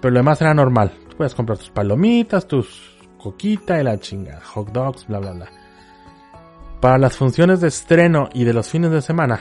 Pero 0.00 0.12
lo 0.12 0.20
demás 0.20 0.40
era 0.40 0.54
normal. 0.54 0.92
Tú 1.08 1.16
puedes 1.16 1.34
comprar 1.34 1.58
tus 1.58 1.70
palomitas, 1.70 2.46
tus 2.46 2.98
coquita 3.18 3.80
y 3.80 3.84
la 3.84 3.98
chingada, 3.98 4.40
hot 4.40 4.70
dogs, 4.70 5.06
bla, 5.06 5.18
bla, 5.18 5.32
bla. 5.32 5.46
Para 6.80 6.98
las 6.98 7.16
funciones 7.16 7.60
de 7.60 7.68
estreno 7.68 8.28
y 8.32 8.44
de 8.44 8.54
los 8.54 8.68
fines 8.68 8.90
de 8.90 9.02
semana 9.02 9.40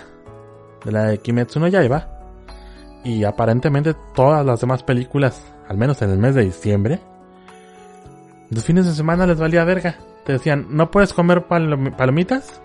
de 0.84 0.92
la 0.92 1.04
de 1.06 1.18
Kimetsu 1.20 1.60
no 1.60 1.68
Yaiba, 1.68 2.19
y 3.04 3.24
aparentemente 3.24 3.96
todas 4.14 4.46
las 4.46 4.62
demás 4.62 4.84
películas, 4.84 5.42
al 5.68 5.78
menos 5.78 6.02
en 6.02 6.10
el 6.10 6.18
mes 6.18 6.36
de 6.36 6.44
diciembre, 6.44 7.00
los 8.50 8.64
fines 8.66 8.86
de 8.86 8.94
semana 8.94 9.28
les 9.28 9.40
valía 9.40 9.64
verga. 9.64 9.98
Te 10.26 10.34
decían, 10.34 10.68
no 10.70 10.92
puedes 10.92 11.14
comer 11.14 11.46
palomitas 11.46 12.62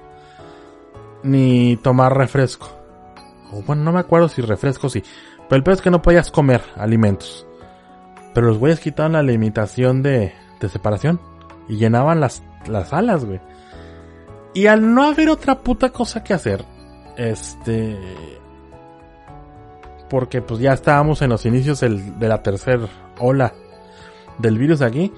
ni 1.22 1.76
tomar 1.76 2.16
refresco. 2.16 2.68
O 3.52 3.62
bueno, 3.62 3.82
no 3.82 3.92
me 3.92 4.00
acuerdo 4.00 4.28
si 4.28 4.42
refresco 4.42 4.88
sí. 4.88 5.02
Pero 5.48 5.56
el 5.56 5.62
peor 5.62 5.76
es 5.76 5.82
que 5.82 5.90
no 5.90 6.02
podías 6.02 6.30
comer 6.30 6.62
alimentos. 6.76 7.46
Pero 8.32 8.48
los 8.48 8.58
güeyes 8.58 8.80
quitaron 8.80 9.12
la 9.12 9.22
limitación 9.22 10.02
de, 10.02 10.34
de 10.60 10.68
separación. 10.68 11.20
Y 11.68 11.76
llenaban 11.76 12.20
las, 12.20 12.42
las 12.66 12.88
salas, 12.88 13.24
güey. 13.24 13.40
Y 14.54 14.66
al 14.66 14.94
no 14.94 15.04
haber 15.04 15.28
otra 15.28 15.60
puta 15.60 15.90
cosa 15.90 16.22
que 16.22 16.34
hacer, 16.34 16.64
este... 17.16 17.98
Porque 20.08 20.42
pues 20.42 20.60
ya 20.60 20.72
estábamos 20.72 21.22
en 21.22 21.30
los 21.30 21.46
inicios 21.46 21.80
de 21.80 22.28
la 22.28 22.42
tercera 22.42 22.86
ola 23.18 23.52
del 24.38 24.58
virus 24.58 24.82
aquí. 24.82 25.12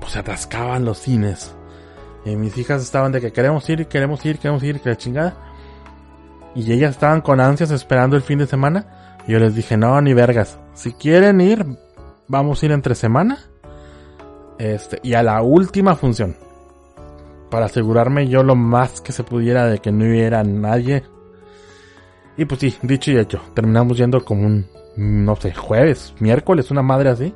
Pues 0.00 0.12
se 0.12 0.18
atascaban 0.18 0.84
los 0.84 0.98
cines. 0.98 1.54
Y 2.24 2.36
mis 2.36 2.56
hijas 2.58 2.82
estaban 2.82 3.12
de 3.12 3.20
que 3.20 3.32
queremos 3.32 3.68
ir, 3.68 3.86
queremos 3.86 4.24
ir, 4.24 4.38
queremos 4.38 4.62
ir, 4.62 4.80
que 4.80 4.90
la 4.90 4.96
chingada. 4.96 5.36
Y 6.54 6.72
ellas 6.72 6.92
estaban 6.92 7.20
con 7.20 7.40
ansias 7.40 7.70
esperando 7.70 8.16
el 8.16 8.22
fin 8.22 8.38
de 8.38 8.46
semana. 8.46 9.18
Y 9.26 9.32
yo 9.32 9.38
les 9.38 9.54
dije, 9.54 9.76
no, 9.76 10.00
ni 10.00 10.14
vergas. 10.14 10.58
Si 10.74 10.92
quieren 10.92 11.40
ir, 11.40 11.64
vamos 12.28 12.62
a 12.62 12.66
ir 12.66 12.72
entre 12.72 12.94
semana. 12.94 13.38
Este, 14.58 14.98
y 15.02 15.14
a 15.14 15.22
la 15.22 15.42
última 15.42 15.96
función. 15.96 16.36
Para 17.50 17.66
asegurarme 17.66 18.28
yo 18.28 18.42
lo 18.42 18.54
más 18.54 19.00
que 19.00 19.12
se 19.12 19.24
pudiera 19.24 19.66
de 19.66 19.78
que 19.78 19.92
no 19.92 20.04
hubiera 20.04 20.42
nadie. 20.44 21.04
Y 22.36 22.44
pues 22.44 22.60
sí, 22.60 22.76
dicho 22.82 23.10
y 23.10 23.18
hecho. 23.18 23.40
Terminamos 23.54 23.98
yendo 23.98 24.24
como 24.24 24.46
un, 24.46 24.66
no 24.96 25.36
sé, 25.36 25.52
jueves, 25.52 26.14
miércoles, 26.20 26.70
una 26.70 26.82
madre 26.82 27.10
así. 27.10 27.34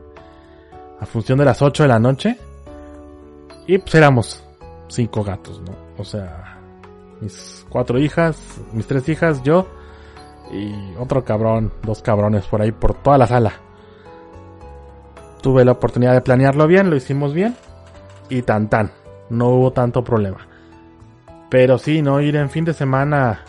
A 1.00 1.06
función 1.06 1.38
de 1.38 1.44
las 1.44 1.60
8 1.60 1.82
de 1.82 1.88
la 1.88 1.98
noche. 1.98 2.38
Y 3.66 3.78
pues 3.78 3.94
éramos 3.94 4.44
cinco 4.88 5.24
gatos, 5.24 5.60
¿no? 5.62 5.74
O 5.98 6.04
sea, 6.04 6.58
mis 7.20 7.66
cuatro 7.68 7.98
hijas, 7.98 8.38
mis 8.72 8.86
tres 8.86 9.08
hijas, 9.08 9.42
yo 9.42 9.66
y 10.52 10.72
otro 10.98 11.24
cabrón, 11.24 11.72
dos 11.82 12.02
cabrones 12.02 12.46
por 12.46 12.62
ahí 12.62 12.72
por 12.72 12.94
toda 12.94 13.18
la 13.18 13.26
sala. 13.26 13.52
Tuve 15.42 15.64
la 15.64 15.72
oportunidad 15.72 16.12
de 16.12 16.20
planearlo 16.20 16.66
bien, 16.66 16.90
lo 16.90 16.96
hicimos 16.96 17.34
bien 17.34 17.56
y 18.28 18.42
tan 18.42 18.68
tan, 18.68 18.92
no 19.30 19.48
hubo 19.48 19.72
tanto 19.72 20.04
problema. 20.04 20.46
Pero 21.50 21.78
sí, 21.78 22.02
no 22.02 22.20
ir 22.20 22.36
en 22.36 22.50
fin 22.50 22.64
de 22.64 22.72
semana 22.72 23.44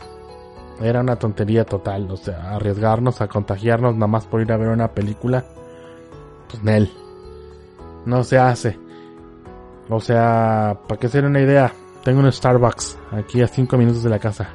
era 0.82 1.02
una 1.02 1.16
tontería 1.16 1.66
total, 1.66 2.10
o 2.12 2.18
sea, 2.18 2.52
arriesgarnos 2.56 3.22
a 3.22 3.28
contagiarnos 3.28 3.96
nada 3.96 4.08
más 4.08 4.26
por 4.26 4.42
ir 4.42 4.52
a 4.52 4.58
ver 4.58 4.70
una 4.70 4.90
película, 4.90 5.46
pues 6.50 6.64
Nel, 6.64 6.92
no 8.06 8.24
se 8.24 8.38
hace. 8.38 8.78
O 9.90 10.00
sea, 10.00 10.78
para 10.88 11.00
que 11.00 11.08
se 11.08 11.20
den 11.20 11.28
una 11.30 11.42
idea, 11.42 11.72
tengo 12.04 12.20
un 12.20 12.32
Starbucks 12.32 12.98
aquí 13.12 13.42
a 13.42 13.48
5 13.48 13.78
minutos 13.78 14.04
de 14.04 14.10
la 14.10 14.20
casa. 14.20 14.50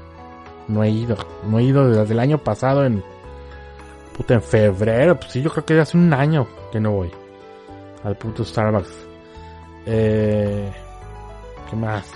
No 0.69 0.85
he 0.85 0.91
ido. 0.91 1.17
No 1.49 1.59
he 1.59 1.65
ido 1.65 1.89
desde 1.89 2.13
el 2.13 2.21
año 2.21 2.39
pasado 2.39 2.85
en... 2.85 3.03
Puta, 4.17 4.35
en 4.35 4.43
febrero. 4.43 5.17
Pues 5.17 5.33
sí, 5.33 5.43
yo 5.43 5.51
creo 5.51 5.65
que 5.65 5.81
hace 5.81 5.97
un 5.97 6.13
año 6.13 6.47
que 6.71 6.81
no 6.81 6.93
voy. 6.93 7.11
Al 8.05 8.17
puto 8.17 8.45
Starbucks. 8.45 8.95
Eh... 9.87 10.73
¿Qué 11.69 11.77
más? 11.77 12.13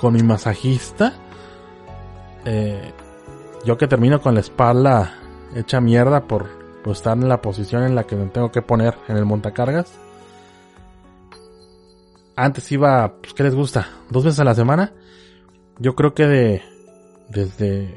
Con 0.00 0.14
mi 0.14 0.22
masajista. 0.22 1.12
Eh, 2.46 2.92
yo 3.64 3.76
que 3.76 3.86
termino 3.86 4.20
con 4.20 4.34
la 4.34 4.40
espalda 4.40 5.18
hecha 5.54 5.80
mierda 5.80 6.22
por, 6.22 6.46
estar 6.86 7.18
en 7.18 7.28
la 7.28 7.42
posición 7.42 7.82
en 7.82 7.96
la 7.96 8.04
que 8.04 8.14
me 8.14 8.26
tengo 8.26 8.52
que 8.52 8.62
poner 8.62 8.94
en 9.08 9.16
el 9.16 9.24
montacargas 9.24 9.92
antes 12.36 12.70
iba, 12.70 13.14
pues, 13.20 13.32
¿qué 13.32 13.42
les 13.42 13.54
gusta? 13.54 13.88
¿Dos 14.10 14.24
veces 14.24 14.40
a 14.40 14.44
la 14.44 14.54
semana? 14.54 14.92
Yo 15.78 15.94
creo 15.94 16.14
que 16.14 16.26
de, 16.26 16.62
desde 17.30 17.96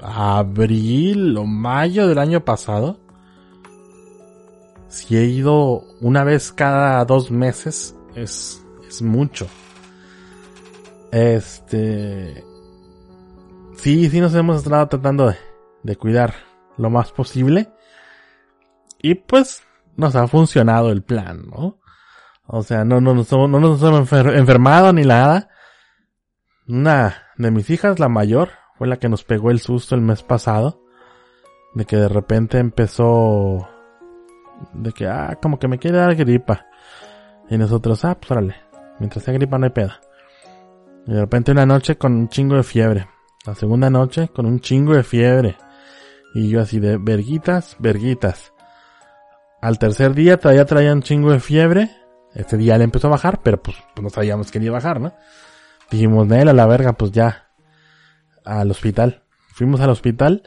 abril 0.00 1.36
o 1.36 1.44
mayo 1.44 2.06
del 2.06 2.18
año 2.18 2.44
pasado, 2.44 2.98
si 4.88 5.16
he 5.16 5.24
ido 5.24 5.84
una 6.00 6.22
vez 6.22 6.52
cada 6.52 7.04
dos 7.04 7.30
meses, 7.30 7.96
es, 8.14 8.64
es 8.88 9.02
mucho. 9.02 9.48
Este, 11.10 12.44
sí, 13.82 14.08
sí 14.08 14.20
nos 14.20 14.34
hemos 14.34 14.58
estado 14.58 14.86
tratando 14.86 15.34
de, 15.82 15.96
cuidar 15.96 16.34
lo 16.78 16.88
más 16.88 17.12
posible. 17.12 17.70
Y 19.00 19.16
pues 19.16 19.64
nos 19.96 20.14
ha 20.14 20.28
funcionado 20.28 20.92
el 20.92 21.02
plan, 21.02 21.50
¿no? 21.50 21.78
O 22.46 22.62
sea, 22.62 22.84
no, 22.84 23.00
no 23.00 23.14
nos 23.14 23.32
hemos 23.32 24.12
enfermado 24.12 24.92
ni 24.92 25.02
nada. 25.02 25.50
Una 26.68 27.24
de 27.36 27.50
mis 27.50 27.68
hijas, 27.70 27.98
la 27.98 28.08
mayor, 28.08 28.50
fue 28.78 28.86
la 28.86 28.98
que 28.98 29.08
nos 29.08 29.24
pegó 29.24 29.50
el 29.50 29.58
susto 29.58 29.96
el 29.96 30.00
mes 30.00 30.22
pasado. 30.22 30.80
De 31.74 31.84
que 31.84 31.96
de 31.96 32.08
repente 32.08 32.58
empezó... 32.58 33.68
De 34.74 34.92
que, 34.92 35.08
ah, 35.08 35.38
como 35.42 35.58
que 35.58 35.66
me 35.66 35.78
quiere 35.78 35.98
dar 35.98 36.14
gripa. 36.14 36.66
Y 37.50 37.58
nosotros, 37.58 38.04
ah, 38.04 38.16
pues 38.18 38.30
órale. 38.30 38.56
Mientras 39.00 39.24
sea 39.24 39.34
gripa 39.34 39.58
no 39.58 39.64
hay 39.64 39.72
peda. 39.72 40.00
Y 41.06 41.12
de 41.12 41.20
repente 41.20 41.50
una 41.50 41.66
noche 41.66 41.96
con 41.96 42.12
un 42.12 42.28
chingo 42.28 42.54
de 42.54 42.62
fiebre. 42.62 43.08
La 43.44 43.56
segunda 43.56 43.90
noche 43.90 44.28
con 44.28 44.46
un 44.46 44.60
chingo 44.60 44.94
de 44.94 45.02
fiebre. 45.02 45.56
Y 46.32 46.48
yo 46.48 46.60
así 46.60 46.78
de 46.78 46.96
verguitas, 46.96 47.76
verguitas. 47.80 48.52
Al 49.60 49.78
tercer 49.78 50.14
día 50.14 50.38
todavía 50.38 50.64
traía 50.64 50.92
un 50.92 51.02
chingo 51.02 51.32
de 51.32 51.40
fiebre. 51.40 51.90
Este 52.34 52.56
día 52.56 52.78
le 52.78 52.84
empezó 52.84 53.08
a 53.08 53.10
bajar, 53.10 53.40
pero 53.42 53.60
pues, 53.60 53.76
pues 53.94 54.02
no 54.02 54.10
sabíamos 54.10 54.50
que 54.50 54.60
iba 54.60 54.76
a 54.76 54.80
bajar, 54.80 55.00
¿no? 55.00 55.12
Dijimos, 55.90 56.26
Nel, 56.28 56.48
a 56.48 56.52
la 56.52 56.66
verga, 56.66 56.92
pues 56.92 57.10
ya. 57.10 57.48
Al 58.44 58.70
hospital. 58.70 59.24
Fuimos 59.52 59.80
al 59.80 59.90
hospital. 59.90 60.44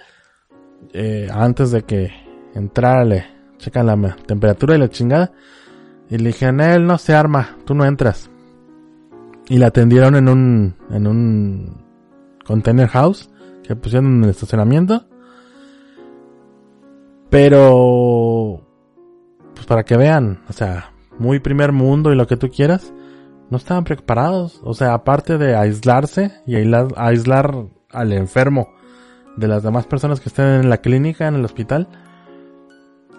Eh, 0.93 1.27
antes 1.31 1.71
de 1.71 1.83
que 1.83 2.11
entrara, 2.53 3.03
le 3.03 3.25
checan 3.57 3.87
la 3.87 4.15
temperatura 4.25 4.75
y 4.75 4.79
la 4.79 4.89
chingada. 4.89 5.33
Y 6.09 6.17
le 6.17 6.27
dije, 6.27 6.49
Nel, 6.51 6.85
no 6.85 6.97
se 6.97 7.13
arma, 7.13 7.57
tú 7.65 7.75
no 7.75 7.83
entras. 7.83 8.29
Y 9.49 9.57
la 9.57 9.67
atendieron 9.67 10.15
en 10.15 10.29
un, 10.29 10.75
en 10.89 11.07
un 11.07 11.84
container 12.45 12.87
house 12.87 13.29
que 13.63 13.75
pusieron 13.75 14.17
en 14.17 14.23
el 14.25 14.29
estacionamiento. 14.29 15.05
Pero, 17.29 18.61
pues 19.53 19.65
para 19.65 19.83
que 19.83 19.97
vean, 19.97 20.43
o 20.47 20.53
sea, 20.53 20.91
muy 21.17 21.39
primer 21.39 21.71
mundo 21.71 22.11
y 22.11 22.15
lo 22.15 22.27
que 22.27 22.37
tú 22.37 22.49
quieras, 22.49 22.93
no 23.49 23.57
estaban 23.57 23.83
preparados. 23.83 24.61
O 24.63 24.73
sea, 24.73 24.93
aparte 24.93 25.37
de 25.37 25.55
aislarse 25.55 26.31
y 26.45 26.55
aislar, 26.55 27.49
al 27.91 28.11
enfermo 28.11 28.69
de 29.37 29.47
las 29.47 29.63
demás 29.63 29.85
personas 29.85 30.19
que 30.19 30.29
estén 30.29 30.45
en 30.45 30.69
la 30.69 30.77
clínica, 30.77 31.27
en 31.27 31.35
el 31.35 31.45
hospital, 31.45 31.87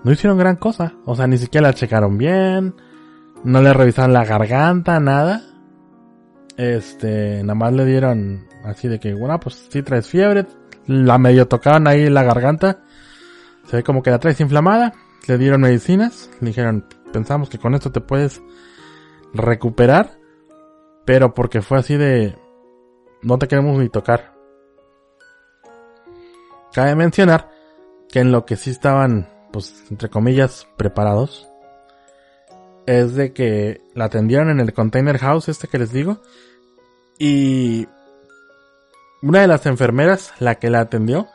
no 0.04 0.12
hicieron 0.12 0.38
gran 0.38 0.56
cosa. 0.56 0.94
O 1.04 1.16
sea, 1.16 1.26
ni 1.26 1.38
siquiera 1.38 1.68
la 1.68 1.74
checaron 1.74 2.18
bien, 2.18 2.74
no 3.44 3.62
le 3.62 3.72
revisaron 3.72 4.12
la 4.12 4.24
garganta, 4.24 5.00
nada. 5.00 5.42
Este, 6.56 7.42
nada 7.42 7.54
más 7.54 7.72
le 7.72 7.84
dieron 7.84 8.46
así 8.66 8.88
de 8.88 8.98
que, 8.98 9.14
bueno, 9.14 9.38
pues 9.40 9.66
si 9.70 9.82
traes 9.82 10.08
fiebre, 10.08 10.46
la 10.86 11.18
medio 11.18 11.48
tocaron 11.48 11.86
ahí 11.88 12.08
la 12.10 12.22
garganta, 12.22 12.82
se 13.66 13.76
ve 13.76 13.82
como 13.82 14.02
que 14.02 14.10
la 14.10 14.18
traes 14.18 14.40
inflamada, 14.40 14.92
le 15.26 15.38
dieron 15.38 15.60
medicinas, 15.60 16.30
le 16.40 16.48
dijeron, 16.48 16.86
pensamos 17.12 17.48
que 17.48 17.58
con 17.58 17.74
esto 17.74 17.90
te 17.90 18.00
puedes 18.00 18.40
recuperar, 19.32 20.18
pero 21.04 21.34
porque 21.34 21.62
fue 21.62 21.78
así 21.78 21.96
de 21.96 22.36
no 23.22 23.38
te 23.38 23.48
queremos 23.48 23.78
ni 23.78 23.88
tocar. 23.88 24.34
Cabe 26.72 26.94
mencionar 26.94 27.50
que 28.08 28.20
en 28.20 28.32
lo 28.32 28.44
que 28.44 28.56
sí 28.56 28.70
estaban, 28.70 29.28
pues, 29.52 29.84
entre 29.90 30.10
comillas, 30.10 30.66
preparados, 30.76 31.48
es 32.86 33.14
de 33.14 33.32
que 33.32 33.80
la 33.94 34.04
atendieron 34.04 34.50
en 34.50 34.60
el 34.60 34.72
container 34.72 35.18
house 35.18 35.48
este 35.48 35.68
que 35.68 35.78
les 35.78 35.92
digo, 35.92 36.20
y 37.18 37.88
una 39.26 39.40
de 39.40 39.48
las 39.48 39.66
enfermeras, 39.66 40.32
la 40.38 40.54
que 40.54 40.70
la 40.70 40.78
atendió, 40.78 41.26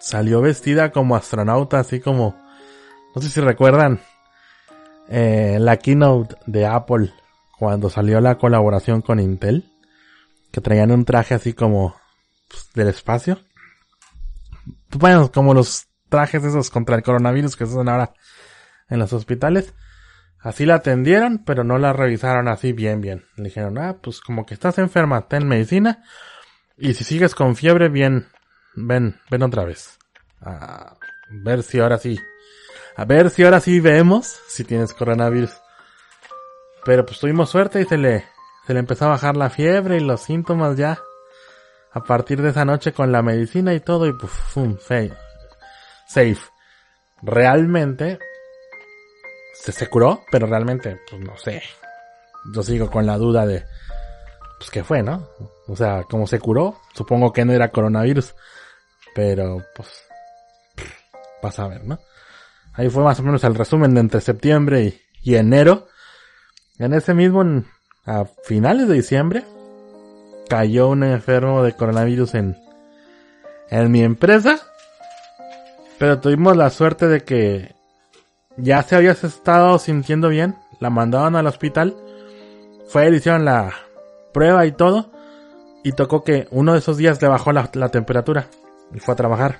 salió 0.00 0.40
vestida 0.40 0.90
como 0.90 1.14
astronauta, 1.14 1.78
así 1.78 2.00
como, 2.00 2.34
no 3.14 3.22
sé 3.22 3.30
si 3.30 3.40
recuerdan 3.40 4.00
eh, 5.08 5.58
la 5.60 5.76
keynote 5.76 6.34
de 6.46 6.66
Apple 6.66 7.12
cuando 7.56 7.88
salió 7.90 8.20
la 8.20 8.38
colaboración 8.38 9.02
con 9.02 9.20
Intel, 9.20 9.72
que 10.50 10.60
traían 10.60 10.90
un 10.90 11.04
traje 11.04 11.34
así 11.34 11.52
como 11.52 11.94
pues, 12.48 12.68
del 12.74 12.88
espacio. 12.88 13.38
Bueno, 14.90 15.30
como 15.30 15.54
los 15.54 15.86
trajes 16.08 16.42
esos 16.42 16.70
contra 16.70 16.96
el 16.96 17.04
coronavirus 17.04 17.54
que 17.54 17.66
se 17.66 17.72
usan 17.72 17.88
ahora 17.88 18.14
en 18.88 18.98
los 18.98 19.12
hospitales. 19.12 19.74
Así 20.40 20.66
la 20.66 20.76
atendieron, 20.76 21.38
pero 21.44 21.62
no 21.62 21.78
la 21.78 21.92
revisaron 21.92 22.48
así 22.48 22.72
bien, 22.72 23.00
bien. 23.00 23.24
Le 23.36 23.44
dijeron, 23.44 23.78
ah, 23.78 23.98
pues 24.02 24.20
como 24.20 24.44
que 24.44 24.54
estás 24.54 24.78
enferma, 24.78 25.28
ten 25.28 25.46
medicina. 25.46 26.02
Y 26.78 26.94
si 26.94 27.02
sigues 27.02 27.34
con 27.34 27.56
fiebre, 27.56 27.88
bien, 27.88 28.28
ven, 28.74 29.20
ven 29.30 29.42
otra 29.42 29.64
vez. 29.64 29.98
A 30.40 30.96
ver 31.30 31.64
si 31.64 31.80
ahora 31.80 31.98
sí. 31.98 32.18
A 32.96 33.04
ver 33.04 33.30
si 33.30 33.42
ahora 33.42 33.60
sí 33.60 33.80
vemos 33.80 34.26
si 34.48 34.62
tienes 34.62 34.94
coronavirus. 34.94 35.50
Pero 36.84 37.04
pues 37.04 37.18
tuvimos 37.18 37.50
suerte 37.50 37.80
y 37.80 37.84
se 37.84 37.98
le, 37.98 38.24
se 38.66 38.74
le 38.74 38.78
empezó 38.78 39.06
a 39.06 39.08
bajar 39.08 39.36
la 39.36 39.50
fiebre 39.50 39.96
y 39.96 40.00
los 40.00 40.22
síntomas 40.22 40.76
ya. 40.76 41.00
A 41.92 42.04
partir 42.04 42.40
de 42.42 42.50
esa 42.50 42.64
noche 42.64 42.92
con 42.92 43.10
la 43.10 43.22
medicina 43.22 43.74
y 43.74 43.80
todo 43.80 44.06
y 44.06 44.12
pues, 44.12 44.30
fum, 44.30 44.78
safe. 44.78 45.14
Safe. 46.06 46.38
Realmente 47.22 48.20
se, 49.54 49.72
se 49.72 49.88
curó, 49.88 50.22
pero 50.30 50.46
realmente, 50.46 51.00
pues 51.10 51.20
no 51.20 51.36
sé. 51.36 51.60
Yo 52.54 52.62
sigo 52.62 52.88
con 52.88 53.04
la 53.04 53.18
duda 53.18 53.44
de, 53.46 53.64
pues 54.58 54.70
qué 54.70 54.84
fue, 54.84 55.02
¿no? 55.02 55.28
O 55.68 55.76
sea, 55.76 56.04
cómo 56.08 56.26
se 56.26 56.38
curó, 56.40 56.76
supongo 56.94 57.32
que 57.32 57.44
no 57.44 57.52
era 57.52 57.70
coronavirus, 57.70 58.34
pero 59.14 59.62
pues, 59.76 59.88
vas 61.42 61.58
a 61.58 61.68
ver, 61.68 61.84
¿no? 61.84 61.98
Ahí 62.72 62.88
fue 62.88 63.02
más 63.02 63.20
o 63.20 63.22
menos 63.22 63.44
el 63.44 63.54
resumen 63.54 63.92
de 63.92 64.00
entre 64.00 64.20
septiembre 64.20 65.02
y, 65.22 65.34
enero. 65.34 65.88
En 66.78 66.94
ese 66.94 67.12
mismo, 67.12 67.42
a 68.06 68.24
finales 68.44 68.88
de 68.88 68.94
diciembre, 68.94 69.44
cayó 70.48 70.88
un 70.88 71.02
enfermo 71.02 71.62
de 71.62 71.72
coronavirus 71.72 72.34
en, 72.36 72.56
en 73.68 73.90
mi 73.90 74.02
empresa. 74.02 74.60
Pero 75.98 76.20
tuvimos 76.20 76.56
la 76.56 76.70
suerte 76.70 77.08
de 77.08 77.24
que 77.24 77.74
ya 78.56 78.82
se 78.82 78.94
había 78.96 79.10
estado 79.10 79.78
sintiendo 79.78 80.28
bien, 80.28 80.56
la 80.80 80.88
mandaban 80.88 81.34
al 81.36 81.48
hospital, 81.48 81.96
fue, 82.88 83.10
le 83.10 83.16
hicieron 83.18 83.44
la 83.44 83.74
prueba 84.32 84.64
y 84.66 84.72
todo, 84.72 85.10
y 85.82 85.92
tocó 85.92 86.24
que 86.24 86.48
uno 86.50 86.72
de 86.72 86.78
esos 86.78 86.96
días 86.96 87.20
le 87.22 87.28
bajó 87.28 87.52
la, 87.52 87.68
temperatura 87.68 88.46
y 88.92 88.98
fue 89.00 89.14
a 89.14 89.16
trabajar. 89.16 89.58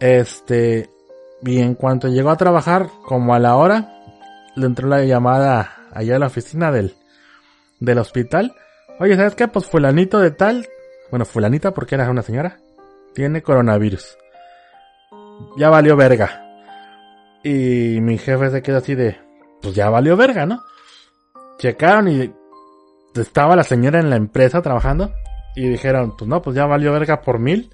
Este, 0.00 0.90
y 1.42 1.60
en 1.60 1.74
cuanto 1.74 2.08
llegó 2.08 2.30
a 2.30 2.36
trabajar, 2.36 2.88
como 3.06 3.34
a 3.34 3.38
la 3.38 3.56
hora, 3.56 4.02
le 4.56 4.66
entró 4.66 4.88
la 4.88 5.04
llamada 5.04 5.76
allá 5.92 6.16
a 6.16 6.18
la 6.18 6.26
oficina 6.26 6.72
del, 6.72 6.94
del 7.80 7.98
hospital. 7.98 8.54
Oye, 8.98 9.16
¿sabes 9.16 9.34
qué? 9.34 9.48
Pues 9.48 9.66
fulanito 9.66 10.18
de 10.18 10.30
tal, 10.30 10.66
bueno, 11.10 11.24
fulanita 11.24 11.72
porque 11.72 11.94
era 11.94 12.10
una 12.10 12.22
señora, 12.22 12.58
tiene 13.14 13.42
coronavirus. 13.42 14.16
Ya 15.56 15.70
valió 15.70 15.96
verga. 15.96 16.40
Y 17.42 18.00
mi 18.00 18.18
jefe 18.18 18.50
se 18.50 18.62
quedó 18.62 18.78
así 18.78 18.94
de, 18.94 19.18
pues 19.60 19.74
ya 19.74 19.90
valió 19.90 20.16
verga, 20.16 20.46
¿no? 20.46 20.62
Checaron 21.58 22.08
y 22.08 22.34
estaba 23.22 23.56
la 23.56 23.64
señora 23.64 24.00
en 24.00 24.10
la 24.10 24.16
empresa 24.16 24.62
trabajando 24.62 25.12
y 25.54 25.68
dijeron, 25.68 26.16
pues 26.16 26.28
no, 26.28 26.42
pues 26.42 26.56
ya 26.56 26.66
valió 26.66 26.92
verga 26.92 27.20
por 27.20 27.38
mil. 27.38 27.70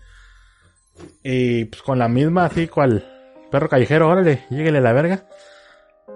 Y 1.23 1.65
pues 1.67 1.83
con 1.83 1.99
la 1.99 2.09
misma 2.09 2.47
así 2.47 2.69
cual 2.69 3.07
perro 3.51 3.69
callejero, 3.69 4.09
órale, 4.09 4.45
lléguele 4.51 4.81
la 4.81 4.93
verga. 4.93 5.25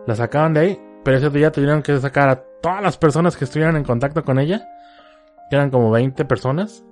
La 0.06 0.14
sacaron 0.14 0.54
de 0.54 0.60
ahí, 0.60 0.80
pero 1.04 1.16
ese 1.16 1.30
día 1.30 1.50
tuvieron 1.50 1.82
que 1.82 1.98
sacar 1.98 2.28
a 2.28 2.42
todas 2.60 2.82
las 2.82 2.98
personas 2.98 3.36
que 3.36 3.44
estuvieran 3.44 3.76
en 3.76 3.84
contacto 3.84 4.24
con 4.24 4.38
ella, 4.38 4.68
que 5.48 5.56
eran 5.56 5.70
como 5.70 5.90
20 5.90 6.24
personas, 6.26 6.84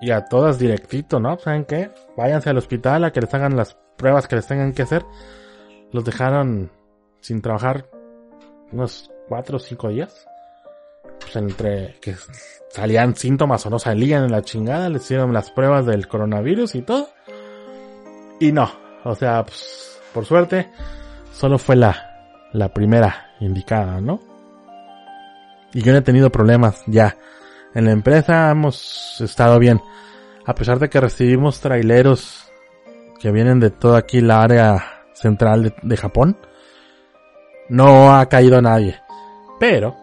y 0.00 0.10
a 0.10 0.24
todas 0.26 0.58
directito, 0.58 1.18
¿no? 1.18 1.38
¿Saben 1.38 1.64
qué? 1.64 1.90
Váyanse 2.16 2.50
al 2.50 2.58
hospital 2.58 3.04
a 3.04 3.12
que 3.12 3.20
les 3.20 3.34
hagan 3.34 3.56
las 3.56 3.76
pruebas 3.96 4.28
que 4.28 4.36
les 4.36 4.46
tengan 4.46 4.72
que 4.72 4.82
hacer 4.82 5.04
los 5.92 6.04
dejaron 6.04 6.70
sin 7.20 7.40
trabajar 7.40 7.88
unos 8.72 9.10
cuatro 9.28 9.56
o 9.56 9.60
cinco 9.60 9.88
días. 9.88 10.26
Pues 11.26 11.36
entre 11.36 11.96
que 12.00 12.14
salían 12.70 13.16
síntomas 13.16 13.66
o 13.66 13.70
no 13.70 13.78
salían 13.78 14.24
en 14.24 14.32
la 14.32 14.42
chingada, 14.42 14.88
les 14.88 15.02
hicieron 15.02 15.32
las 15.32 15.50
pruebas 15.50 15.86
del 15.86 16.06
coronavirus 16.06 16.74
y 16.76 16.82
todo. 16.82 17.08
Y 18.38 18.52
no, 18.52 18.70
o 19.04 19.14
sea, 19.14 19.44
pues, 19.44 19.98
por 20.14 20.24
suerte, 20.24 20.70
solo 21.32 21.58
fue 21.58 21.74
la, 21.74 22.48
la 22.52 22.72
primera 22.72 23.32
indicada, 23.40 24.00
¿no? 24.00 24.20
Y 25.72 25.82
yo 25.82 25.92
no 25.92 25.98
he 25.98 26.02
tenido 26.02 26.30
problemas 26.30 26.82
ya. 26.86 27.16
En 27.74 27.86
la 27.86 27.90
empresa 27.90 28.50
hemos 28.50 29.20
estado 29.20 29.58
bien. 29.58 29.80
A 30.46 30.54
pesar 30.54 30.78
de 30.78 30.88
que 30.88 31.00
recibimos 31.00 31.60
traileros 31.60 32.46
que 33.18 33.32
vienen 33.32 33.60
de 33.60 33.70
toda 33.70 33.98
aquí 33.98 34.20
la 34.20 34.42
área 34.42 34.96
central 35.12 35.74
de, 35.82 35.96
Japón. 35.96 36.38
No 37.68 38.14
ha 38.14 38.26
caído 38.26 38.60
nadie. 38.62 39.00
Pero, 39.58 39.96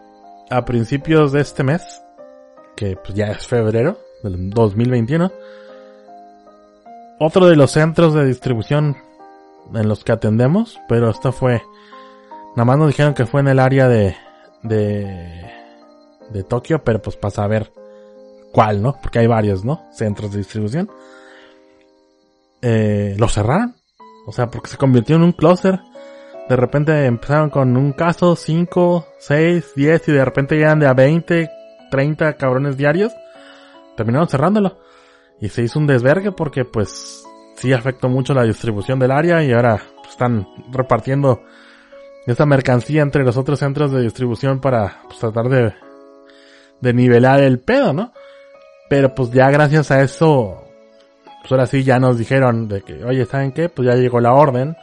a 0.49 0.65
principios 0.65 1.31
de 1.31 1.41
este 1.41 1.63
mes, 1.63 2.03
que 2.75 2.95
pues 2.95 3.13
ya 3.13 3.27
es 3.27 3.47
febrero 3.47 3.97
del 4.23 4.49
2021, 4.49 5.31
otro 7.19 7.47
de 7.47 7.55
los 7.55 7.71
centros 7.71 8.13
de 8.13 8.25
distribución 8.25 8.97
en 9.73 9.87
los 9.87 10.03
que 10.03 10.11
atendemos, 10.11 10.79
pero 10.87 11.09
esto 11.09 11.31
fue, 11.31 11.61
nada 12.55 12.65
más 12.65 12.77
nos 12.77 12.87
dijeron 12.87 13.13
que 13.13 13.25
fue 13.25 13.41
en 13.41 13.47
el 13.47 13.59
área 13.59 13.87
de, 13.87 14.15
de, 14.63 15.51
de 16.31 16.43
Tokio, 16.43 16.83
pero 16.83 17.01
pues 17.01 17.15
para 17.15 17.31
saber 17.31 17.71
cuál, 18.53 18.81
¿no? 18.81 18.95
Porque 19.01 19.19
hay 19.19 19.27
varios, 19.27 19.65
¿no? 19.65 19.85
Centros 19.91 20.31
de 20.31 20.37
distribución. 20.37 20.89
Eh, 22.61 23.15
lo 23.17 23.27
cerraron. 23.27 23.75
O 24.25 24.31
sea, 24.31 24.49
porque 24.49 24.69
se 24.69 24.77
convirtió 24.77 25.17
en 25.17 25.23
un 25.23 25.33
closer. 25.33 25.81
De 26.49 26.55
repente 26.55 27.05
empezaron 27.05 27.49
con 27.49 27.77
un 27.77 27.93
caso, 27.93 28.35
5, 28.35 29.07
6, 29.17 29.73
10 29.75 30.07
y 30.09 30.11
de 30.11 30.25
repente 30.25 30.55
llegan 30.55 30.79
de 30.79 30.87
a 30.87 30.93
20, 30.93 31.49
30 31.89 32.33
cabrones 32.33 32.77
diarios. 32.77 33.13
Terminaron 33.95 34.27
cerrándolo. 34.27 34.79
Y 35.39 35.49
se 35.49 35.63
hizo 35.63 35.79
un 35.79 35.87
desvergue 35.87 36.31
porque 36.31 36.65
pues 36.65 37.23
sí 37.55 37.71
afectó 37.73 38.09
mucho 38.09 38.33
la 38.33 38.43
distribución 38.43 38.99
del 38.99 39.11
área 39.11 39.43
y 39.43 39.51
ahora 39.51 39.81
están 40.09 40.47
repartiendo 40.71 41.41
esa 42.27 42.45
mercancía 42.45 43.01
entre 43.01 43.23
los 43.23 43.37
otros 43.37 43.59
centros 43.59 43.91
de 43.91 44.01
distribución 44.01 44.59
para 44.59 45.01
pues, 45.07 45.19
tratar 45.19 45.49
de, 45.49 45.73
de 46.81 46.93
nivelar 46.93 47.41
el 47.41 47.59
pedo, 47.59 47.93
¿no? 47.93 48.13
Pero 48.89 49.15
pues 49.15 49.31
ya 49.31 49.49
gracias 49.49 49.91
a 49.91 50.01
eso 50.01 50.63
pues 51.43 51.51
ahora 51.51 51.65
sí 51.65 51.83
ya 51.83 51.99
nos 51.99 52.17
dijeron 52.17 52.69
de 52.69 52.83
que, 52.83 53.03
oye, 53.03 53.25
¿saben 53.25 53.51
qué? 53.51 53.67
Pues 53.67 53.85
ya 53.85 53.95
llegó 53.95 54.21
la 54.21 54.33
orden 54.33 54.77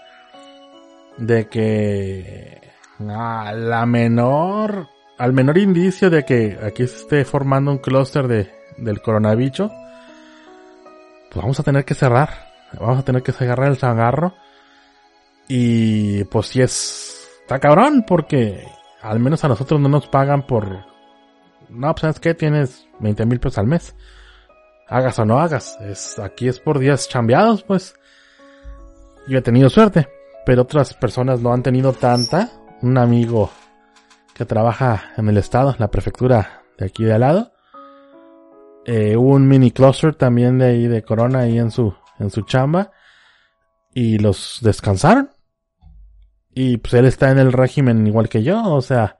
de 1.20 1.48
que 1.48 2.61
a 2.98 3.52
la 3.52 3.87
menor, 3.87 4.88
al 5.18 5.33
menor 5.33 5.59
indicio 5.59 6.11
de 6.11 6.24
que 6.24 6.59
aquí 6.62 6.87
se 6.87 6.96
esté 6.96 7.24
formando 7.24 7.70
un 7.70 7.78
clúster 7.78 8.26
de, 8.26 8.50
del 8.76 9.00
coronavirus, 9.00 9.70
pues 11.30 11.37
vamos 11.42 11.61
a 11.61 11.62
tener 11.62 11.85
que 11.85 11.94
cerrar. 11.94 12.50
Vamos 12.78 12.98
a 12.98 13.04
tener 13.04 13.22
que 13.22 13.33
cerrar 13.33 13.68
el 13.68 13.76
zangarro. 13.76 14.35
Y 15.48 16.24
pues 16.24 16.46
si 16.46 16.62
es, 16.62 17.28
está 17.42 17.59
cabrón 17.59 18.04
porque 18.06 18.64
al 19.02 19.20
menos 19.20 19.44
a 19.44 19.48
nosotros 19.48 19.80
no 19.80 19.88
nos 19.88 20.06
pagan 20.06 20.46
por, 20.46 20.85
no, 21.68 21.92
pues 21.94 22.00
sabes 22.00 22.20
qué, 22.20 22.35
tienes 22.35 22.87
20 23.00 23.26
mil 23.26 23.40
pesos 23.40 23.59
al 23.59 23.66
mes 23.66 23.94
hagas 24.90 25.18
o 25.18 25.24
no 25.24 25.40
hagas. 25.40 25.78
Es, 25.80 26.18
aquí 26.18 26.48
es 26.48 26.61
por 26.61 26.78
días 26.78 27.09
chambeados, 27.09 27.62
pues. 27.62 27.94
Yo 29.28 29.38
he 29.38 29.42
tenido 29.42 29.70
suerte, 29.70 30.09
pero 30.44 30.62
otras 30.62 30.94
personas 30.94 31.40
no 31.40 31.53
han 31.53 31.62
tenido 31.62 31.92
tanta. 31.92 32.50
Un 32.83 32.96
amigo 32.96 33.50
que 34.35 34.46
trabaja 34.46 35.12
en 35.16 35.29
el 35.29 35.37
estado, 35.37 35.74
la 35.79 35.90
prefectura 35.90 36.62
de 36.79 36.87
aquí 36.87 37.05
de 37.05 37.12
al 37.12 37.20
lado. 37.20 37.53
Eh, 38.87 39.16
un 39.16 39.46
mini 39.46 39.70
cluster 39.70 40.14
también 40.14 40.59
de 40.59 40.66
ahí 40.66 40.88
de 40.88 41.03
Corona 41.03 41.40
ahí 41.40 41.59
en 41.59 41.70
su, 41.70 41.94
en 42.18 42.31
su 42.31 42.42
chamba. 42.42 42.90
Y 43.92 44.18
los 44.18 44.59
descansaron. 44.62 45.31
Y 46.55 46.79
pues 46.79 46.94
él 46.94 47.07
está 47.07 47.31
en 47.31 47.38
el 47.38 47.53
régimen 47.53 48.07
igual 48.07 48.29
que 48.29 48.42
yo, 48.42 48.62
o 48.64 48.83
sea, 48.83 49.18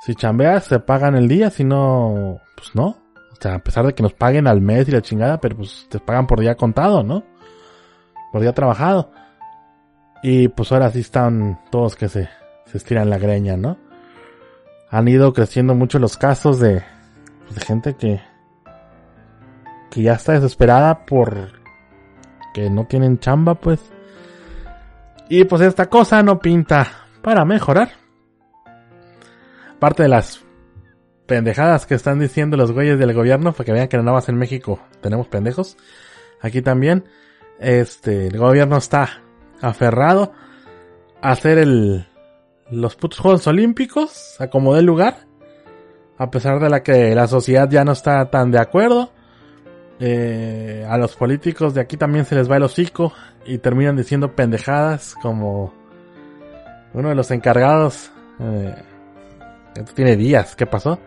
si 0.00 0.14
chambeas 0.14 0.64
se 0.64 0.80
pagan 0.80 1.14
el 1.14 1.28
día, 1.28 1.50
si 1.50 1.62
no, 1.62 2.40
pues 2.56 2.74
no. 2.74 2.86
O 2.86 3.36
sea, 3.40 3.54
a 3.56 3.58
pesar 3.58 3.86
de 3.86 3.94
que 3.94 4.02
nos 4.02 4.14
paguen 4.14 4.46
al 4.46 4.60
mes 4.60 4.88
y 4.88 4.92
la 4.92 5.02
chingada, 5.02 5.40
pero 5.40 5.56
pues 5.56 5.86
te 5.88 6.00
pagan 6.00 6.26
por 6.26 6.40
día 6.40 6.56
contado, 6.56 7.02
¿no? 7.02 7.24
Por 8.32 8.40
día 8.40 8.52
trabajado. 8.52 9.12
Y 10.22 10.48
pues 10.48 10.70
ahora 10.72 10.90
sí 10.90 11.00
están 11.00 11.60
todos 11.70 11.96
que 11.96 12.08
se, 12.08 12.28
se 12.66 12.78
estiran 12.78 13.10
la 13.10 13.18
greña, 13.18 13.56
¿no? 13.56 13.78
Han 14.90 15.08
ido 15.08 15.32
creciendo 15.32 15.74
mucho 15.74 15.98
los 15.98 16.16
casos 16.16 16.58
de, 16.60 16.82
pues, 17.44 17.54
de 17.54 17.60
gente 17.60 17.94
que, 17.94 18.20
que 19.90 20.02
ya 20.02 20.14
está 20.14 20.32
desesperada 20.32 21.06
por 21.06 21.60
que 22.52 22.68
no 22.68 22.86
tienen 22.86 23.18
chamba, 23.18 23.54
pues. 23.54 23.80
Y 25.28 25.44
pues 25.44 25.62
esta 25.62 25.86
cosa 25.86 26.22
no 26.22 26.40
pinta 26.40 27.06
para 27.22 27.44
mejorar. 27.44 27.90
Aparte 29.76 30.02
de 30.02 30.08
las 30.08 30.44
pendejadas 31.26 31.86
que 31.86 31.94
están 31.94 32.18
diciendo 32.18 32.56
los 32.56 32.72
güeyes 32.72 32.98
del 32.98 33.14
gobierno, 33.14 33.52
para 33.52 33.64
que 33.64 33.72
vean 33.72 33.88
que 33.88 33.96
nada 33.96 34.12
más 34.12 34.28
en 34.28 34.36
México 34.36 34.80
tenemos 35.00 35.28
pendejos. 35.28 35.76
Aquí 36.40 36.60
también, 36.60 37.04
este, 37.60 38.26
el 38.26 38.36
gobierno 38.36 38.76
está 38.76 39.22
aferrado 39.60 40.32
a 41.20 41.32
hacer 41.32 41.58
el, 41.58 42.06
los 42.70 42.96
putos 42.96 43.18
Juegos 43.18 43.46
Olímpicos, 43.46 44.36
acomodé 44.40 44.80
el 44.80 44.86
lugar, 44.86 45.26
a 46.18 46.30
pesar 46.30 46.60
de 46.60 46.70
la 46.70 46.82
que 46.82 47.14
la 47.14 47.26
sociedad 47.26 47.68
ya 47.68 47.84
no 47.84 47.92
está 47.92 48.30
tan 48.30 48.50
de 48.50 48.58
acuerdo. 48.58 49.12
Eh, 50.02 50.86
a 50.88 50.96
los 50.96 51.14
políticos 51.14 51.74
de 51.74 51.82
aquí 51.82 51.98
también 51.98 52.24
se 52.24 52.34
les 52.34 52.50
va 52.50 52.56
el 52.56 52.62
hocico 52.62 53.12
y 53.44 53.58
terminan 53.58 53.96
diciendo 53.96 54.34
pendejadas 54.34 55.14
como 55.20 55.74
uno 56.94 57.10
de 57.10 57.14
los 57.14 57.30
encargados, 57.30 58.10
eh, 58.40 58.74
esto 59.74 59.92
tiene 59.94 60.16
días, 60.16 60.56
¿qué 60.56 60.66
pasó? 60.66 60.98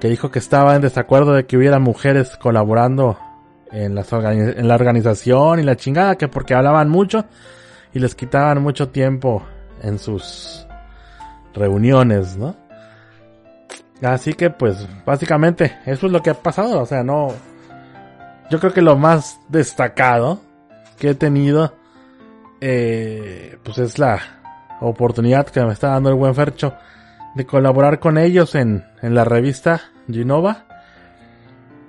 Que 0.00 0.08
dijo 0.08 0.30
que 0.30 0.38
estaba 0.38 0.76
en 0.76 0.82
desacuerdo 0.82 1.32
de 1.32 1.46
que 1.46 1.56
hubiera 1.56 1.78
mujeres 1.78 2.36
colaborando 2.36 3.18
en, 3.74 3.94
las 3.94 4.12
en 4.12 4.68
la 4.68 4.74
organización 4.74 5.58
y 5.58 5.64
la 5.64 5.76
chingada, 5.76 6.16
que 6.16 6.28
porque 6.28 6.54
hablaban 6.54 6.88
mucho 6.88 7.24
y 7.92 7.98
les 7.98 8.14
quitaban 8.14 8.62
mucho 8.62 8.88
tiempo 8.88 9.42
en 9.82 9.98
sus 9.98 10.66
reuniones, 11.52 12.36
¿no? 12.36 12.56
Así 14.02 14.34
que 14.34 14.50
pues 14.50 14.86
básicamente 15.04 15.78
eso 15.86 16.06
es 16.06 16.12
lo 16.12 16.22
que 16.22 16.30
ha 16.30 16.34
pasado, 16.34 16.80
o 16.80 16.86
sea, 16.86 17.02
no... 17.02 17.28
Yo 18.50 18.60
creo 18.60 18.72
que 18.72 18.82
lo 18.82 18.96
más 18.96 19.40
destacado 19.48 20.40
que 20.98 21.10
he 21.10 21.14
tenido 21.14 21.74
eh, 22.60 23.58
pues 23.62 23.78
es 23.78 23.98
la 23.98 24.20
oportunidad 24.80 25.46
que 25.46 25.64
me 25.64 25.72
está 25.72 25.88
dando 25.88 26.10
el 26.10 26.14
buen 26.14 26.34
Fercho 26.34 26.74
de 27.34 27.46
colaborar 27.46 27.98
con 27.98 28.18
ellos 28.18 28.54
en, 28.54 28.84
en 29.02 29.14
la 29.14 29.24
revista 29.24 29.80
Genova. 30.10 30.66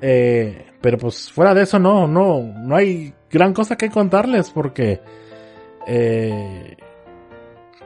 Eh, 0.01 0.73
pero 0.85 0.99
pues 0.99 1.31
fuera 1.31 1.55
de 1.55 1.63
eso 1.63 1.79
no, 1.79 2.07
no, 2.07 2.43
no 2.43 2.75
hay 2.75 3.11
gran 3.31 3.55
cosa 3.55 3.75
que 3.75 3.89
contarles 3.89 4.51
porque 4.51 5.01
eh, 5.87 6.77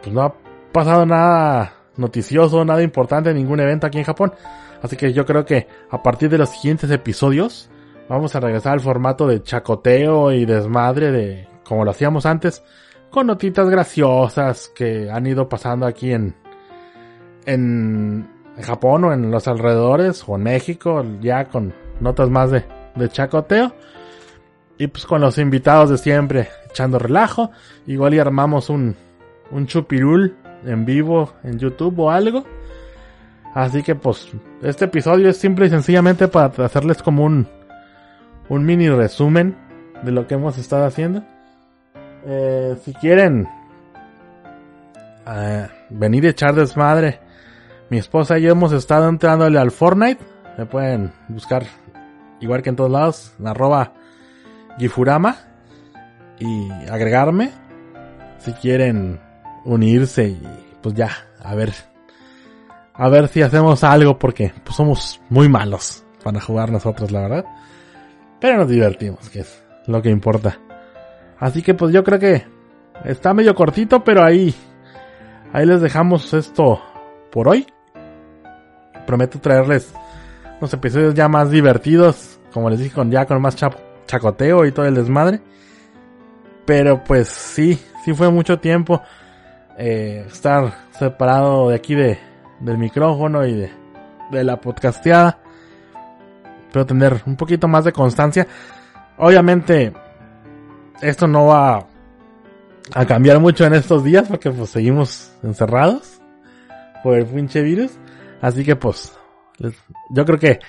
pues 0.04 0.14
no 0.14 0.22
ha 0.24 0.34
pasado 0.74 1.06
nada 1.06 1.76
noticioso, 1.96 2.66
nada 2.66 2.84
importante, 2.84 3.34
ningún 3.34 3.62
evento 3.62 3.88
aquí 3.88 4.00
en 4.00 4.04
Japón. 4.04 4.34
Así 4.82 4.98
que 4.98 5.14
yo 5.14 5.26
creo 5.26 5.46
que 5.46 5.66
a 5.90 6.04
partir 6.04 6.30
de 6.30 6.40
los 6.40 6.50
siguientes 6.50 6.92
episodios 6.92 7.70
vamos 8.10 8.36
a 8.36 8.42
regresar 8.42 8.74
al 8.74 8.82
formato 8.82 9.28
de 9.28 9.44
chacoteo 9.44 10.34
y 10.34 10.44
desmadre 10.44 11.10
de 11.14 11.48
como 11.64 11.86
lo 11.86 11.92
hacíamos 11.92 12.26
antes, 12.26 12.66
con 13.10 13.28
notitas 13.28 13.70
graciosas 13.70 14.74
que 14.76 15.10
han 15.10 15.26
ido 15.26 15.48
pasando 15.48 15.86
aquí 15.86 16.12
en, 16.12 16.36
en 17.46 18.28
Japón 18.62 19.06
o 19.06 19.14
en 19.14 19.32
los 19.32 19.48
alrededores 19.48 20.22
o 20.28 20.36
en 20.36 20.44
México, 20.44 21.06
ya 21.22 21.46
con 21.46 21.74
notas 22.02 22.30
más 22.30 22.52
de, 22.52 22.66
de 22.96 23.10
chacoteo. 23.10 23.74
Y 24.78 24.88
pues 24.88 25.06
con 25.06 25.22
los 25.22 25.38
invitados 25.38 25.90
de 25.90 25.98
siempre, 25.98 26.50
echando 26.70 27.00
relajo. 27.00 27.52
Igual 27.86 28.14
y 28.14 28.20
armamos 28.20 28.70
un, 28.70 28.96
un 29.52 29.68
chupirul 29.68 30.36
en 30.66 30.86
vivo 30.86 31.34
en 31.44 31.60
YouTube 31.60 32.00
o 32.00 32.12
algo. 32.12 32.46
Así 33.54 33.84
que 33.84 33.96
pues 33.96 34.30
este 34.62 34.86
episodio 34.86 35.30
es 35.30 35.38
simple 35.38 35.66
y 35.66 35.70
sencillamente 35.70 36.28
para 36.28 36.48
hacerles 36.64 37.02
como 37.02 37.24
un, 37.24 37.48
un 38.48 38.66
mini 38.66 38.90
resumen 38.90 39.56
de 40.04 40.12
lo 40.12 40.28
que 40.28 40.36
hemos 40.36 40.58
estado 40.58 40.86
haciendo. 40.86 41.24
Eh, 42.26 42.78
si 42.84 42.94
quieren 42.94 43.48
eh, 45.28 45.68
venir 45.90 46.26
a 46.26 46.30
echar 46.30 46.54
desmadre, 46.54 47.20
mi 47.90 47.98
esposa 47.98 48.38
y 48.38 48.44
yo 48.44 48.52
hemos 48.52 48.72
estado 48.72 49.10
entrándole 49.10 49.58
al 49.58 49.72
Fortnite. 49.72 50.24
Me 50.58 50.66
pueden 50.66 51.12
buscar 51.28 51.64
igual 52.40 52.62
que 52.62 52.70
en 52.70 52.76
todos 52.76 52.92
lados, 52.92 53.34
en 53.40 53.48
arroba 53.48 53.94
Gifurama 54.78 55.38
y 56.40 56.70
agregarme 56.90 57.52
si 58.40 58.54
quieren 58.54 59.20
unirse 59.66 60.30
y 60.30 60.42
pues 60.82 60.96
ya, 60.96 61.10
a 61.44 61.54
ver, 61.56 61.74
a 62.94 63.10
ver 63.10 63.28
si 63.28 63.42
hacemos 63.42 63.84
algo 63.84 64.18
porque 64.18 64.54
pues 64.64 64.76
somos 64.76 65.22
muy 65.30 65.50
malos 65.50 66.04
para 66.24 66.40
jugar 66.40 66.72
nosotros, 66.72 67.12
la 67.12 67.22
verdad. 67.22 67.46
Pero 68.40 68.58
nos 68.58 68.70
divertimos, 68.70 69.30
que 69.30 69.42
es 69.42 69.64
lo 69.88 70.02
que 70.02 70.10
importa. 70.10 70.58
Así 71.40 71.62
que 71.62 71.74
pues 71.74 71.94
yo 71.94 72.04
creo 72.04 72.20
que 72.20 72.46
está 73.04 73.34
medio 73.34 73.54
cortito, 73.54 74.04
pero 74.04 74.24
ahí, 74.24 74.54
ahí 75.52 75.66
les 75.66 75.82
dejamos 75.82 76.34
esto 76.34 76.82
por 77.32 77.50
hoy. 77.50 77.68
Prometo 79.06 79.40
traerles 79.40 79.94
unos 80.60 80.74
episodios 80.74 81.14
ya 81.14 81.28
más 81.28 81.50
divertidos, 81.52 82.40
como 82.54 82.70
les 82.70 82.80
dije, 82.80 82.94
con 82.94 83.12
ya 83.12 83.26
con 83.26 83.42
más 83.42 83.56
chacoteo 84.06 84.66
y 84.66 84.72
todo 84.72 84.86
el 84.86 84.96
desmadre. 84.96 85.42
Pero 86.66 87.04
pues 87.04 87.28
sí, 87.30 87.80
sí 88.04 88.14
fue 88.14 88.30
mucho 88.30 88.60
tiempo 88.60 89.02
eh, 89.78 90.26
estar 90.28 90.74
separado 90.92 91.70
de 91.70 91.76
aquí 91.76 91.96
de, 91.96 92.20
del 92.60 92.78
micrófono 92.78 93.46
y 93.46 93.54
de, 93.54 93.72
de 94.32 94.44
la 94.44 94.60
podcasteada. 94.60 95.40
Pero 96.72 96.86
tener 96.86 97.22
un 97.26 97.36
poquito 97.36 97.68
más 97.68 97.86
de 97.86 97.94
constancia. 97.94 98.48
Obviamente, 99.18 99.94
esto 101.02 101.28
no 101.28 101.48
va 101.48 101.88
a 102.94 103.06
cambiar 103.06 103.40
mucho 103.40 103.66
en 103.66 103.74
estos 103.74 104.04
días 104.04 104.28
porque 104.28 104.52
pues 104.52 104.70
seguimos 104.70 105.32
encerrados 105.44 106.20
por 107.04 107.18
el 107.18 107.26
pinche 107.26 107.62
virus. 107.62 107.92
Así 108.42 108.64
que 108.64 108.76
pues, 108.76 109.19
yo 110.10 110.26
creo 110.26 110.40
que 110.40 110.60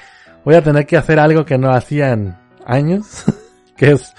voy 0.44 0.54
a 0.54 0.62
tener 0.62 0.86
que 0.86 0.96
hacer 0.96 1.18
algo 1.18 1.44
que 1.44 1.58
no 1.58 1.70
hacía 1.70 2.12
en 2.12 2.36
años. 2.66 3.24
que 3.80 3.92
es 3.92 4.12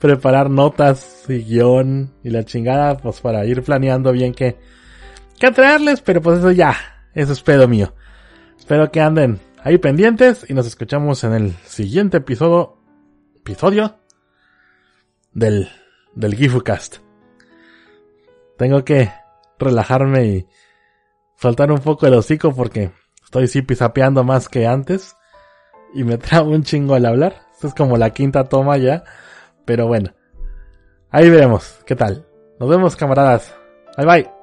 preparar 0.00 0.50
notas 0.50 1.26
y 1.28 1.44
guion 1.44 2.12
y 2.24 2.30
la 2.30 2.42
chingada, 2.42 2.96
pues 2.96 3.20
para 3.20 3.46
ir 3.46 3.62
planeando 3.62 4.10
bien 4.10 4.34
qué, 4.34 4.58
qué 5.38 5.52
traerles, 5.52 6.00
pero 6.00 6.20
pues 6.20 6.40
eso 6.40 6.50
ya, 6.50 6.74
eso 7.14 7.32
es 7.32 7.40
pedo 7.40 7.68
mío. 7.68 7.94
Espero 8.58 8.90
que 8.90 9.00
anden 9.00 9.38
ahí 9.62 9.78
pendientes 9.78 10.44
y 10.48 10.54
nos 10.54 10.66
escuchamos 10.66 11.22
en 11.22 11.34
el 11.34 11.52
siguiente 11.64 12.16
episodio, 12.16 12.78
episodio 13.36 13.96
del, 15.32 15.68
del 16.16 16.34
GifuCast. 16.34 16.96
Tengo 18.58 18.84
que 18.84 19.12
relajarme 19.56 20.26
y 20.26 20.46
soltar 21.36 21.70
un 21.70 21.78
poco 21.78 22.08
el 22.08 22.14
hocico 22.14 22.52
porque 22.52 22.90
estoy 23.26 23.48
sí 23.48 23.60
pisapeando 23.60 24.24
más 24.24 24.48
que 24.48 24.66
antes 24.66 25.16
y 25.92 26.04
me 26.04 26.16
trabo 26.18 26.50
un 26.50 26.62
chingo 26.62 26.94
al 26.94 27.04
hablar. 27.04 27.42
Esto 27.52 27.68
es 27.68 27.74
como 27.74 27.96
la 27.98 28.10
quinta 28.10 28.44
toma 28.44 28.78
ya. 28.78 29.04
Pero 29.64 29.86
bueno. 29.86 30.14
Ahí 31.10 31.28
veremos. 31.28 31.80
¿Qué 31.86 31.94
tal? 31.96 32.26
Nos 32.58 32.68
vemos 32.68 32.96
camaradas. 32.96 33.54
Bye 33.96 34.06
bye. 34.06 34.35